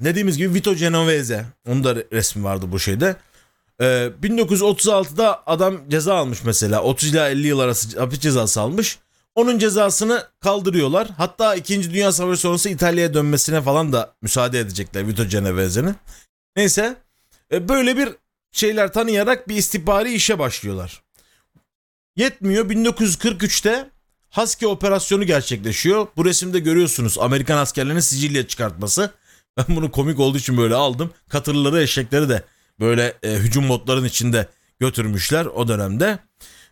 dediğimiz 0.00 0.38
gibi 0.38 0.54
Vito 0.54 0.74
Genovese 0.74 1.46
onun 1.66 1.84
da 1.84 1.96
resmi 2.12 2.44
vardı 2.44 2.66
bu 2.72 2.78
şeyde. 2.78 3.16
Ee, 3.80 4.10
1936'da 4.22 5.42
adam 5.46 5.88
ceza 5.88 6.14
almış 6.14 6.44
mesela 6.44 6.82
30 6.82 7.08
ila 7.08 7.28
50 7.28 7.46
yıl 7.46 7.58
arası 7.58 8.00
hapis 8.00 8.18
cezası 8.18 8.60
almış. 8.60 8.98
Onun 9.34 9.58
cezasını 9.58 10.26
kaldırıyorlar. 10.40 11.08
Hatta 11.16 11.54
2. 11.54 11.92
Dünya 11.92 12.12
Savaşı 12.12 12.40
sonrası 12.40 12.68
İtalya'ya 12.68 13.14
dönmesine 13.14 13.62
falan 13.62 13.92
da 13.92 14.14
müsaade 14.22 14.60
edecekler 14.60 15.08
Vito 15.08 15.24
Genovese'nin. 15.24 15.96
Neyse 16.56 16.96
e, 17.52 17.68
böyle 17.68 17.96
bir 17.96 18.08
şeyler 18.52 18.92
tanıyarak 18.92 19.48
bir 19.48 19.56
istihbari 19.56 20.12
işe 20.12 20.38
başlıyorlar. 20.38 21.02
Yetmiyor 22.18 22.70
1943'te 22.70 23.90
Husky 24.30 24.72
operasyonu 24.72 25.24
gerçekleşiyor. 25.24 26.06
Bu 26.16 26.24
resimde 26.24 26.58
görüyorsunuz 26.58 27.18
Amerikan 27.18 27.58
askerlerinin 27.58 28.00
Sicilya 28.00 28.46
çıkartması. 28.46 29.10
Ben 29.56 29.76
bunu 29.76 29.90
komik 29.90 30.20
olduğu 30.20 30.38
için 30.38 30.56
böyle 30.56 30.74
aldım. 30.74 31.10
Katırları 31.28 31.82
eşekleri 31.82 32.28
de 32.28 32.44
böyle 32.80 33.14
e, 33.22 33.34
hücum 33.34 33.68
botların 33.68 34.04
içinde 34.04 34.48
götürmüşler 34.78 35.46
o 35.46 35.68
dönemde. 35.68 36.18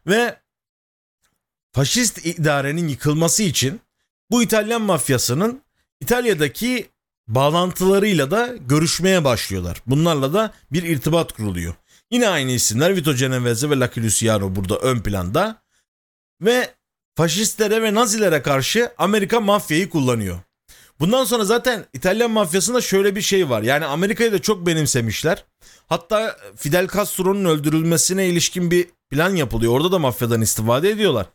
Ve 0.07 0.39
faşist 1.73 2.27
idarenin 2.27 2.89
yıkılması 2.89 3.43
için 3.43 3.81
bu 4.31 4.43
İtalyan 4.43 4.83
mafyasının 4.83 5.63
İtalya'daki 6.01 6.89
bağlantılarıyla 7.29 8.31
da 8.31 8.57
görüşmeye 8.61 9.25
başlıyorlar. 9.25 9.83
Bunlarla 9.87 10.33
da 10.33 10.53
bir 10.73 10.83
irtibat 10.83 11.33
kuruluyor. 11.33 11.75
Yine 12.11 12.29
aynı 12.29 12.51
isimler 12.51 12.97
Vito 12.97 13.15
Genovese 13.15 13.71
ve 13.71 13.81
Lucky 13.81 14.07
Luciano 14.07 14.57
burada 14.57 14.79
ön 14.79 15.01
planda. 15.01 15.63
Ve 16.41 16.75
faşistlere 17.15 17.83
ve 17.83 17.95
nazilere 17.95 18.43
karşı 18.43 18.93
Amerika 18.99 19.41
mafyayı 19.41 19.91
kullanıyor. 19.91 20.39
Bundan 21.01 21.25
sonra 21.25 21.45
zaten 21.45 21.85
İtalyan 21.93 22.31
mafyasında 22.31 22.81
şöyle 22.81 23.17
bir 23.17 23.21
şey 23.23 23.51
var. 23.51 23.63
Yani 23.63 23.85
Amerika'yı 23.85 24.33
da 24.33 24.39
çok 24.39 24.67
benimsemişler. 24.67 25.45
Hatta 25.87 26.37
Fidel 26.57 26.89
Castro'nun 26.89 27.45
öldürülmesine 27.45 28.29
ilişkin 28.29 28.71
bir 28.71 28.87
plan 29.11 29.37
yapılıyor. 29.37 29.73
Orada 29.73 29.93
da 29.93 29.99
mafyadan 29.99 30.41
istifade 30.41 30.91
ediyorlar. 30.91 31.27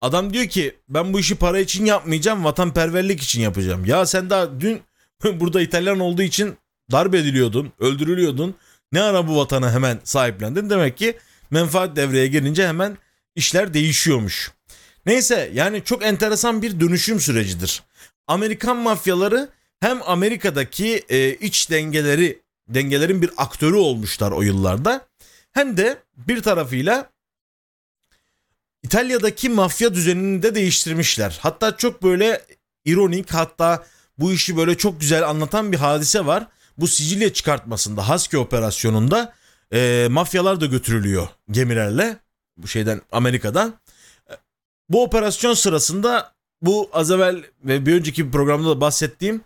Adam 0.00 0.32
diyor 0.32 0.46
ki 0.46 0.76
ben 0.88 1.12
bu 1.12 1.20
işi 1.20 1.34
para 1.34 1.58
için 1.58 1.84
yapmayacağım 1.84 2.44
vatanperverlik 2.44 3.22
için 3.22 3.40
yapacağım. 3.40 3.84
Ya 3.84 4.06
sen 4.06 4.30
daha 4.30 4.60
dün 4.60 4.82
burada 5.40 5.60
İtalyan 5.60 6.00
olduğu 6.00 6.22
için 6.22 6.56
darp 6.92 7.14
ediliyordun, 7.14 7.72
öldürülüyordun. 7.78 8.54
Ne 8.94 9.02
ara 9.02 9.28
bu 9.28 9.36
vatana 9.36 9.72
hemen 9.72 10.00
sahiplendin? 10.04 10.70
Demek 10.70 10.96
ki 10.96 11.18
menfaat 11.50 11.96
devreye 11.96 12.26
gelince 12.26 12.68
hemen 12.68 12.98
işler 13.34 13.74
değişiyormuş. 13.74 14.52
Neyse 15.06 15.50
yani 15.54 15.84
çok 15.84 16.04
enteresan 16.04 16.62
bir 16.62 16.80
dönüşüm 16.80 17.20
sürecidir. 17.20 17.82
Amerikan 18.26 18.76
mafyaları 18.76 19.48
hem 19.80 20.02
Amerika'daki 20.02 21.04
e, 21.08 21.34
iç 21.34 21.70
dengeleri 21.70 22.42
dengelerin 22.68 23.22
bir 23.22 23.30
aktörü 23.36 23.76
olmuşlar 23.76 24.32
o 24.32 24.42
yıllarda 24.42 25.06
hem 25.52 25.76
de 25.76 25.98
bir 26.16 26.42
tarafıyla 26.42 27.10
İtalya'daki 28.82 29.48
mafya 29.48 29.94
düzenini 29.94 30.42
de 30.42 30.54
değiştirmişler. 30.54 31.38
Hatta 31.42 31.76
çok 31.76 32.02
böyle 32.02 32.42
ironik 32.84 33.30
hatta 33.30 33.86
bu 34.18 34.32
işi 34.32 34.56
böyle 34.56 34.76
çok 34.78 35.00
güzel 35.00 35.28
anlatan 35.28 35.72
bir 35.72 35.78
hadise 35.78 36.26
var. 36.26 36.46
Bu 36.78 36.88
Sicilya 36.88 37.32
çıkartmasında 37.32 38.08
Husky 38.08 38.42
operasyonunda 38.42 39.34
e, 39.72 40.06
mafyalar 40.10 40.60
da 40.60 40.66
götürülüyor 40.66 41.28
gemilerle 41.50 42.16
bu 42.56 42.68
şeyden 42.68 43.00
Amerika'dan. 43.12 43.74
Bu 44.88 45.02
operasyon 45.02 45.54
sırasında 45.54 46.34
bu 46.62 46.90
az 46.92 47.10
evvel 47.10 47.42
ve 47.64 47.86
bir 47.86 47.94
önceki 47.94 48.26
bir 48.26 48.32
programda 48.32 48.68
da 48.68 48.80
bahsettiğim 48.80 49.40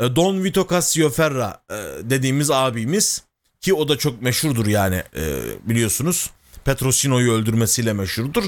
e, 0.00 0.16
Don 0.16 0.44
Vito 0.44 0.66
Cassioferra 0.70 1.62
e, 1.70 1.74
dediğimiz 2.10 2.50
abimiz 2.50 3.22
ki 3.60 3.74
o 3.74 3.88
da 3.88 3.98
çok 3.98 4.22
meşhurdur 4.22 4.66
yani 4.66 5.02
e, 5.16 5.42
biliyorsunuz. 5.64 6.30
Petrosino'yu 6.64 7.32
öldürmesiyle 7.32 7.92
meşhurdur. 7.92 8.44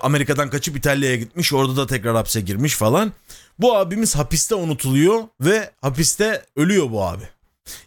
Amerika'dan 0.00 0.50
kaçıp 0.50 0.76
İtalya'ya 0.76 1.16
gitmiş 1.16 1.52
orada 1.52 1.76
da 1.76 1.86
tekrar 1.86 2.16
hapse 2.16 2.40
girmiş 2.40 2.74
falan. 2.74 3.12
Bu 3.58 3.76
abimiz 3.76 4.16
hapiste 4.16 4.54
unutuluyor 4.54 5.24
ve 5.40 5.70
hapiste 5.80 6.46
ölüyor 6.56 6.90
bu 6.90 7.04
abi. 7.04 7.24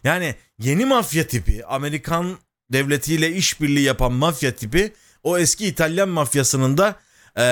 Yani 0.04 0.34
yeni 0.58 0.84
mafya 0.84 1.26
tipi 1.26 1.66
Amerikan 1.66 2.38
devletiyle 2.72 3.32
işbirliği 3.32 3.84
yapan 3.84 4.12
mafya 4.12 4.54
tipi 4.54 4.92
o 5.22 5.38
eski 5.38 5.66
İtalyan 5.66 6.08
mafyasının 6.08 6.78
da 6.78 6.96
e, 7.38 7.44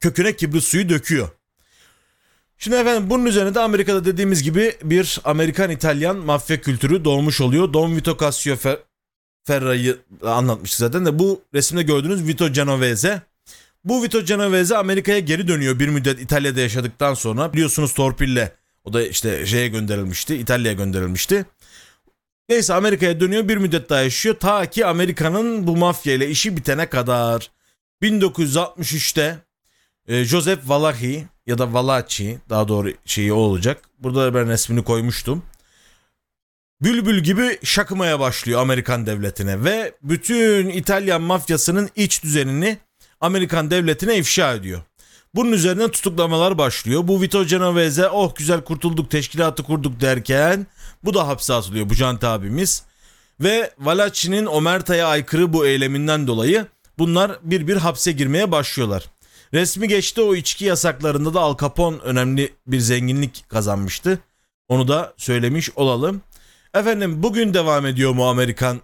köküne 0.00 0.36
kibrit 0.36 0.64
suyu 0.64 0.88
döküyor. 0.88 1.28
Şimdi 2.58 2.76
efendim 2.76 3.10
bunun 3.10 3.26
üzerine 3.26 3.54
de 3.54 3.60
Amerika'da 3.60 4.04
dediğimiz 4.04 4.42
gibi 4.42 4.76
bir 4.82 5.20
Amerikan-İtalyan 5.24 6.16
mafya 6.16 6.60
kültürü 6.60 7.04
doğmuş 7.04 7.40
oluyor. 7.40 7.72
Don 7.72 7.96
Vito 7.96 8.16
Cassio 8.20 8.56
Ferra'yı 9.44 9.98
anlatmıştık 10.22 10.78
zaten 10.78 11.06
de 11.06 11.18
bu 11.18 11.42
resimde 11.54 11.82
gördüğünüz 11.82 12.26
Vito 12.28 12.52
Genovese. 12.52 13.22
Bu 13.84 14.02
Vito 14.02 14.24
Genovese 14.24 14.76
Amerika'ya 14.76 15.18
geri 15.18 15.48
dönüyor 15.48 15.78
bir 15.78 15.88
müddet 15.88 16.20
İtalya'da 16.20 16.60
yaşadıktan 16.60 17.14
sonra. 17.14 17.52
Biliyorsunuz 17.52 17.94
torpille 17.94 18.52
o 18.84 18.92
da 18.92 19.06
işte 19.06 19.46
şeye 19.46 19.68
gönderilmişti 19.68 20.36
İtalya'ya 20.36 20.76
gönderilmişti. 20.76 21.46
Neyse 22.48 22.74
Amerika'ya 22.74 23.20
dönüyor 23.20 23.48
bir 23.48 23.56
müddet 23.56 23.90
daha 23.90 24.02
yaşıyor. 24.02 24.34
Ta 24.40 24.66
ki 24.70 24.86
Amerika'nın 24.86 25.66
bu 25.66 25.76
mafya 25.76 26.14
ile 26.14 26.28
işi 26.28 26.56
bitene 26.56 26.86
kadar. 26.86 27.50
1963'te 28.02 29.38
e, 30.08 30.24
Joseph 30.24 30.68
Valachi 30.68 31.26
ya 31.46 31.58
da 31.58 31.72
Valachi 31.72 32.38
daha 32.50 32.68
doğru 32.68 32.92
şeyi 33.04 33.32
o 33.32 33.36
olacak. 33.36 33.82
Burada 33.98 34.34
ben 34.34 34.48
resmini 34.48 34.84
koymuştum. 34.84 35.42
Bülbül 36.82 37.18
gibi 37.22 37.58
şakımaya 37.62 38.20
başlıyor 38.20 38.60
Amerikan 38.60 39.06
devletine 39.06 39.64
ve 39.64 39.94
bütün 40.02 40.68
İtalyan 40.68 41.22
mafyasının 41.22 41.90
iç 41.96 42.22
düzenini 42.22 42.78
Amerikan 43.20 43.70
devletine 43.70 44.16
ifşa 44.16 44.54
ediyor. 44.54 44.80
Bunun 45.34 45.52
üzerine 45.52 45.90
tutuklamalar 45.90 46.58
başlıyor. 46.58 47.08
Bu 47.08 47.22
Vito 47.22 47.44
Genovese 47.44 48.08
oh 48.08 48.34
güzel 48.34 48.60
kurtulduk 48.60 49.10
teşkilatı 49.10 49.62
kurduk 49.62 50.00
derken 50.00 50.66
bu 51.04 51.14
da 51.14 51.28
hapse 51.28 51.54
atılıyor 51.54 51.90
bu 51.90 51.94
Canti 51.94 52.26
abimiz. 52.26 52.82
Ve 53.40 53.70
Valachi'nin 53.78 54.46
Omerta'ya 54.46 55.06
aykırı 55.06 55.52
bu 55.52 55.66
eyleminden 55.66 56.26
dolayı 56.26 56.66
bunlar 56.98 57.38
bir 57.42 57.66
bir 57.66 57.76
hapse 57.76 58.12
girmeye 58.12 58.52
başlıyorlar. 58.52 59.04
Resmi 59.54 59.88
geçti 59.88 60.22
o 60.22 60.34
içki 60.34 60.64
yasaklarında 60.64 61.34
da 61.34 61.40
Al 61.40 61.56
Capone 61.58 61.96
önemli 61.96 62.54
bir 62.66 62.78
zenginlik 62.78 63.44
kazanmıştı. 63.48 64.18
Onu 64.68 64.88
da 64.88 65.14
söylemiş 65.16 65.70
olalım. 65.76 66.22
Efendim 66.74 67.22
bugün 67.22 67.54
devam 67.54 67.86
ediyor 67.86 68.12
mu 68.12 68.28
Amerikan 68.28 68.80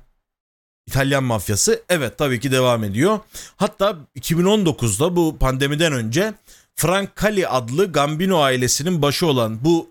İtalyan 0.89 1.25
mafyası? 1.25 1.83
Evet 1.89 2.19
tabii 2.19 2.41
ki 2.41 2.53
devam 2.53 2.85
ediyor. 2.85 3.21
Hatta 3.57 3.97
2019'da 4.17 5.17
bu 5.17 5.39
pandemiden 5.39 5.93
önce 5.93 6.35
Frank 6.75 7.11
Cali 7.23 7.49
adlı 7.49 7.93
Gambino 7.93 8.41
ailesinin 8.41 9.03
başı 9.03 9.27
olan 9.27 9.65
bu 9.65 9.91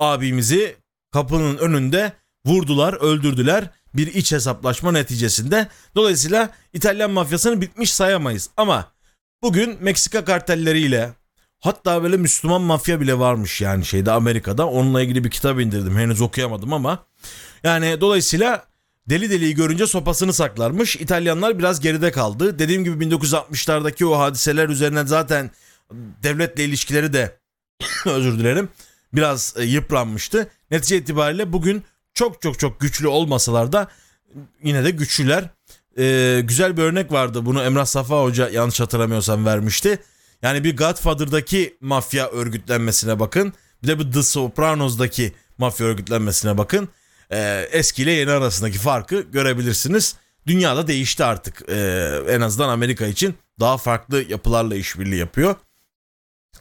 abimizi 0.00 0.76
kapının 1.12 1.56
önünde 1.58 2.12
vurdular, 2.46 2.92
öldürdüler 2.92 3.70
bir 3.94 4.06
iç 4.06 4.32
hesaplaşma 4.32 4.92
neticesinde. 4.92 5.68
Dolayısıyla 5.94 6.50
İtalyan 6.72 7.10
mafyasını 7.10 7.60
bitmiş 7.60 7.94
sayamayız. 7.94 8.50
Ama 8.56 8.92
bugün 9.42 9.76
Meksika 9.80 10.24
kartelleriyle 10.24 11.10
hatta 11.60 12.02
böyle 12.02 12.16
Müslüman 12.16 12.62
mafya 12.62 13.00
bile 13.00 13.18
varmış 13.18 13.60
yani 13.60 13.84
şeyde 13.84 14.12
Amerika'da. 14.12 14.66
Onunla 14.66 15.02
ilgili 15.02 15.24
bir 15.24 15.30
kitap 15.30 15.60
indirdim. 15.60 15.96
Henüz 15.96 16.20
okuyamadım 16.20 16.72
ama. 16.72 17.06
Yani 17.64 18.00
dolayısıyla 18.00 18.75
deli 19.08 19.30
deliyi 19.30 19.54
görünce 19.54 19.86
sopasını 19.86 20.32
saklarmış. 20.32 20.96
İtalyanlar 20.96 21.58
biraz 21.58 21.80
geride 21.80 22.12
kaldı. 22.12 22.58
Dediğim 22.58 22.84
gibi 22.84 23.04
1960'lardaki 23.04 24.04
o 24.04 24.18
hadiseler 24.18 24.68
üzerine 24.68 25.06
zaten 25.06 25.50
devletle 26.22 26.64
ilişkileri 26.64 27.12
de 27.12 27.38
özür 28.06 28.38
dilerim 28.38 28.68
biraz 29.12 29.54
e, 29.56 29.64
yıpranmıştı. 29.64 30.50
Netice 30.70 30.96
itibariyle 30.96 31.52
bugün 31.52 31.84
çok 32.14 32.42
çok 32.42 32.58
çok 32.58 32.80
güçlü 32.80 33.08
olmasalar 33.08 33.72
da 33.72 33.88
yine 34.62 34.84
de 34.84 34.90
güçlüler. 34.90 35.50
Ee, 35.98 36.40
güzel 36.44 36.76
bir 36.76 36.82
örnek 36.82 37.12
vardı. 37.12 37.46
Bunu 37.46 37.62
Emrah 37.62 37.86
Safa 37.86 38.22
Hoca 38.22 38.48
yanlış 38.48 38.80
hatırlamıyorsam 38.80 39.46
vermişti. 39.46 39.98
Yani 40.42 40.64
bir 40.64 40.76
Godfather'daki 40.76 41.76
mafya 41.80 42.28
örgütlenmesine 42.28 43.20
bakın. 43.20 43.52
Bir 43.82 43.88
de 43.88 43.98
bu 43.98 44.10
The 44.10 44.22
Sopranos'daki 44.22 45.32
mafya 45.58 45.86
örgütlenmesine 45.86 46.58
bakın. 46.58 46.88
Ee, 47.32 47.68
eski 47.72 48.02
ile 48.02 48.12
yeni 48.12 48.30
arasındaki 48.30 48.78
farkı 48.78 49.20
görebilirsiniz. 49.20 50.16
Dünyada 50.46 50.86
değişti 50.86 51.24
artık. 51.24 51.62
Ee, 51.68 52.20
en 52.28 52.40
azından 52.40 52.68
Amerika 52.68 53.06
için 53.06 53.34
daha 53.60 53.78
farklı 53.78 54.22
yapılarla 54.28 54.74
işbirliği 54.74 55.18
yapıyor. 55.18 55.56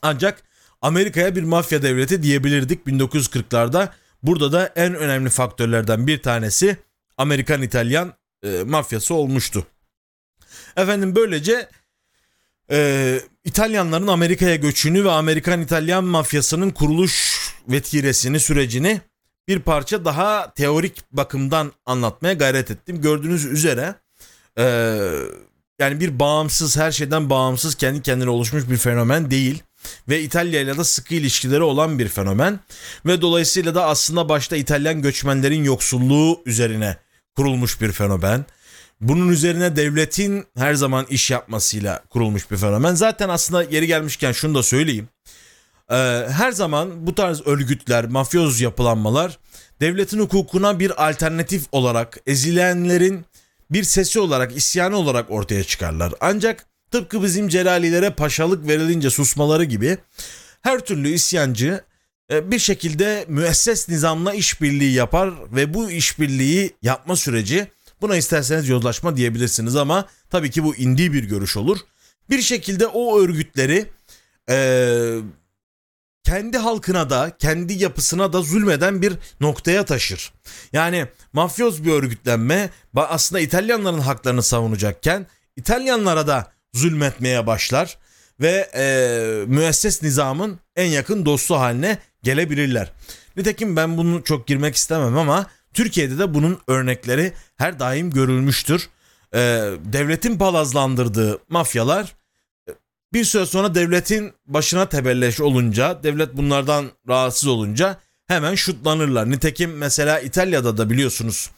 Ancak 0.02 0.44
Amerika'ya 0.82 1.36
bir 1.36 1.44
mafya 1.44 1.82
devleti 1.82 2.24
diyebilirdik 2.24 2.88
1940'larda. 2.88 3.90
Burada 4.24 4.52
da 4.52 4.74
en 4.76 4.96
önemli 4.96 5.30
faktörlerden 5.30 6.08
bir 6.08 6.22
tanesi 6.22 6.78
Amerikan-İtalyan 7.18 8.14
e, 8.44 8.64
mafyası 8.64 9.14
olmuştu. 9.14 9.68
Efendim 10.78 11.16
böylece 11.16 11.70
Ee, 12.72 13.22
İtalyanların 13.44 14.08
Amerika'ya 14.08 14.56
göçünü 14.56 15.04
ve 15.04 15.12
Amerikan-İtalyan 15.12 16.04
mafyasının 16.04 16.70
kuruluş 16.70 17.40
vetiresini, 17.68 18.40
sürecini 18.40 19.02
bir 19.48 19.60
parça 19.60 20.06
daha 20.06 20.54
teorik 20.54 21.04
bakımdan 21.12 21.72
anlatmaya 21.86 22.34
gayret 22.34 22.72
ettim. 22.72 23.02
Gördüğünüz 23.02 23.46
üzere 23.46 23.96
ee, 24.58 24.64
yani 25.80 26.00
bir 26.00 26.20
bağımsız, 26.20 26.78
her 26.78 26.92
şeyden 26.92 27.30
bağımsız, 27.30 27.76
kendi 27.76 28.02
kendine 28.02 28.30
oluşmuş 28.30 28.70
bir 28.70 28.78
fenomen 28.78 29.32
değil. 29.32 29.64
Ve 30.10 30.22
İtalya 30.22 30.62
ile 30.62 30.78
de 30.78 30.84
sıkı 30.84 31.16
ilişkileri 31.16 31.64
olan 31.64 32.00
bir 32.00 32.08
fenomen. 32.08 32.60
Ve 33.06 33.22
dolayısıyla 33.22 33.76
da 33.76 33.86
aslında 33.86 34.30
başta 34.30 34.56
İtalyan 34.56 35.02
göçmenlerin 35.02 35.64
yoksulluğu 35.64 36.42
üzerine 36.46 36.98
kurulmuş 37.36 37.82
bir 37.82 37.92
fenomen. 37.92 38.46
Bunun 39.02 39.30
üzerine 39.30 39.76
devletin 39.76 40.46
her 40.58 40.74
zaman 40.74 41.06
iş 41.10 41.32
yapmasıyla 41.32 42.04
kurulmuş 42.10 42.52
bir 42.52 42.58
fenomen. 42.58 42.96
Zaten 42.96 43.30
aslında 43.30 43.64
yeri 43.64 43.88
gelmişken 43.88 44.32
şunu 44.32 44.56
da 44.56 44.64
söyleyeyim. 44.64 45.10
Ee, 45.92 45.96
her 46.30 46.52
zaman 46.52 47.08
bu 47.08 47.16
tarz 47.16 47.48
örgütler, 47.48 48.06
mafyoz 48.06 48.62
yapılanmalar 48.62 49.40
devletin 49.82 50.20
hukukuna 50.20 50.80
bir 50.80 51.10
alternatif 51.10 51.64
olarak 51.72 52.18
ezilenlerin 52.28 53.26
bir 53.72 53.84
sesi 53.84 54.20
olarak, 54.20 54.58
isyanı 54.58 54.98
olarak 54.98 55.32
ortaya 55.32 55.64
çıkarlar. 55.64 56.14
Ancak 56.22 56.66
tıpkı 56.92 57.24
bizim 57.24 57.48
Celalilere 57.48 58.10
paşalık 58.10 58.68
verilince 58.68 59.10
susmaları 59.10 59.64
gibi 59.64 59.98
her 60.62 60.80
türlü 60.80 61.10
isyancı 61.10 61.84
e, 62.32 62.52
bir 62.52 62.60
şekilde 62.60 63.26
müesses 63.28 63.90
nizamla 63.90 64.34
işbirliği 64.34 64.94
yapar 64.94 65.34
ve 65.56 65.74
bu 65.74 65.92
işbirliği 65.92 66.76
yapma 66.82 67.16
süreci 67.16 67.68
buna 68.02 68.16
isterseniz 68.16 68.70
yozlaşma 68.70 69.18
diyebilirsiniz 69.18 69.76
ama 69.76 70.08
tabii 70.30 70.52
ki 70.52 70.64
bu 70.64 70.76
indi 70.76 71.14
bir 71.14 71.24
görüş 71.24 71.58
olur. 71.58 71.78
Bir 72.30 72.42
şekilde 72.42 72.88
o 72.88 73.20
örgütleri 73.20 73.86
e, 74.50 75.18
kendi 76.26 76.58
halkına 76.58 77.10
da 77.10 77.32
kendi 77.40 77.74
yapısına 77.74 78.34
da 78.34 78.42
zulmeden 78.42 79.02
bir 79.02 79.14
noktaya 79.42 79.86
taşır. 79.86 80.32
Yani 80.74 81.08
mafyoz 81.34 81.86
bir 81.86 81.92
örgütlenme 81.92 82.70
aslında 82.96 83.40
İtalyanların 83.40 84.00
haklarını 84.00 84.44
savunacakken 84.44 85.28
İtalyanlara 85.56 86.28
da 86.28 86.52
zulmetmeye 86.74 87.48
başlar 87.48 87.98
ve 88.42 88.70
e, 88.76 88.86
müesses 89.48 90.04
nizamın 90.04 90.60
en 90.76 90.86
yakın 90.86 91.26
dostu 91.26 91.56
haline 91.56 91.98
gelebilirler. 92.24 92.92
Nitekim 93.38 93.76
ben 93.76 93.98
bunu 93.98 94.24
çok 94.24 94.48
girmek 94.48 94.76
istemem 94.76 95.18
ama 95.18 95.48
Türkiye'de 95.74 96.20
de 96.20 96.34
bunun 96.34 96.60
örnekleri 96.68 97.34
her 97.58 97.80
daim 97.80 98.12
görülmüştür. 98.12 98.90
E, 99.34 99.40
devletin 99.84 100.38
palazlandırdığı 100.38 101.40
mafyalar 101.50 102.16
bir 103.16 103.24
süre 103.24 103.46
sonra 103.46 103.76
devletin 103.76 104.34
başına 104.48 104.90
tebelleş 104.90 105.42
olunca, 105.42 106.04
devlet 106.04 106.38
bunlardan 106.38 106.92
rahatsız 107.08 107.48
olunca 107.48 107.98
hemen 108.28 108.56
şutlanırlar. 108.56 109.30
Nitekim 109.32 109.78
mesela 109.78 110.20
İtalya'da 110.20 110.78
da 110.78 110.90
biliyorsunuz 110.90 111.50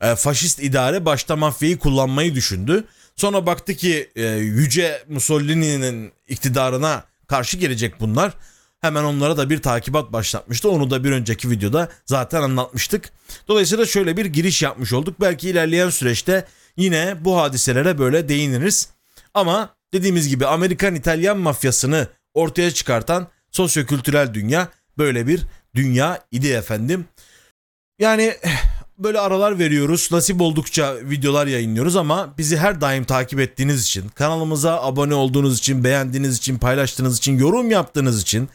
e, 0.00 0.14
faşist 0.14 0.62
idare 0.62 1.04
başta 1.04 1.36
mafyayı 1.36 1.78
kullanmayı 1.78 2.34
düşündü. 2.34 2.84
Sonra 3.16 3.46
baktı 3.46 3.74
ki 3.74 4.10
e, 4.16 4.24
Yüce 4.36 5.04
Mussolini'nin 5.08 6.12
iktidarına 6.28 7.04
karşı 7.26 7.56
gelecek 7.56 8.00
bunlar. 8.00 8.32
Hemen 8.80 9.04
onlara 9.04 9.36
da 9.36 9.50
bir 9.50 9.62
takibat 9.62 10.12
başlatmıştı. 10.12 10.70
Onu 10.70 10.90
da 10.90 11.04
bir 11.04 11.10
önceki 11.10 11.50
videoda 11.50 11.88
zaten 12.06 12.42
anlatmıştık. 12.42 13.10
Dolayısıyla 13.48 13.86
şöyle 13.86 14.16
bir 14.16 14.26
giriş 14.26 14.62
yapmış 14.62 14.92
olduk. 14.92 15.20
Belki 15.20 15.48
ilerleyen 15.48 15.90
süreçte 15.90 16.46
yine 16.76 17.16
bu 17.20 17.36
hadiselere 17.36 17.98
böyle 17.98 18.28
değiniriz. 18.28 18.88
Ama 19.34 19.74
dediğimiz 19.94 20.28
gibi 20.28 20.46
Amerikan-İtalyan 20.46 21.38
mafyasını 21.38 22.08
ortaya 22.34 22.70
çıkartan 22.70 23.28
sosyokültürel 23.50 24.34
dünya 24.34 24.68
böyle 24.98 25.26
bir 25.26 25.42
dünya 25.74 26.20
idi 26.32 26.48
efendim. 26.48 27.04
Yani 27.98 28.34
böyle 28.98 29.20
aralar 29.20 29.58
veriyoruz. 29.58 30.08
Nasip 30.12 30.40
oldukça 30.40 30.96
videolar 31.02 31.46
yayınlıyoruz 31.46 31.96
ama 31.96 32.34
bizi 32.38 32.56
her 32.56 32.80
daim 32.80 33.04
takip 33.04 33.40
ettiğiniz 33.40 33.82
için, 33.84 34.08
kanalımıza 34.08 34.82
abone 34.82 35.14
olduğunuz 35.14 35.58
için, 35.58 35.84
beğendiğiniz 35.84 36.36
için, 36.36 36.58
paylaştığınız 36.58 37.18
için, 37.18 37.38
yorum 37.38 37.70
yaptığınız 37.70 38.22
için, 38.22 38.48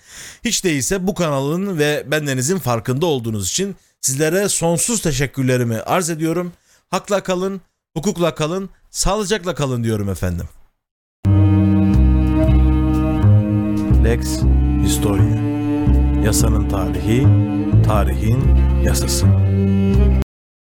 hiç 0.45 0.63
değilse 0.63 1.07
bu 1.07 1.15
kanalın 1.15 1.77
ve 1.77 2.03
bendenizin 2.07 2.57
farkında 2.57 3.05
olduğunuz 3.05 3.49
için 3.49 3.75
sizlere 4.01 4.49
sonsuz 4.49 5.01
teşekkürlerimi 5.01 5.77
arz 5.79 6.09
ediyorum. 6.09 6.53
Hakla 6.89 7.23
kalın, 7.23 7.61
hukukla 7.97 8.35
kalın, 8.35 8.69
sağlıcakla 8.89 9.55
kalın 9.55 9.83
diyorum 9.83 10.09
efendim. 10.09 10.45
Lex 14.09 14.41
Historia 14.83 15.39
Yasanın 16.25 16.69
tarihi, 16.69 17.27
tarihin 17.85 18.39
yasası. 18.83 19.27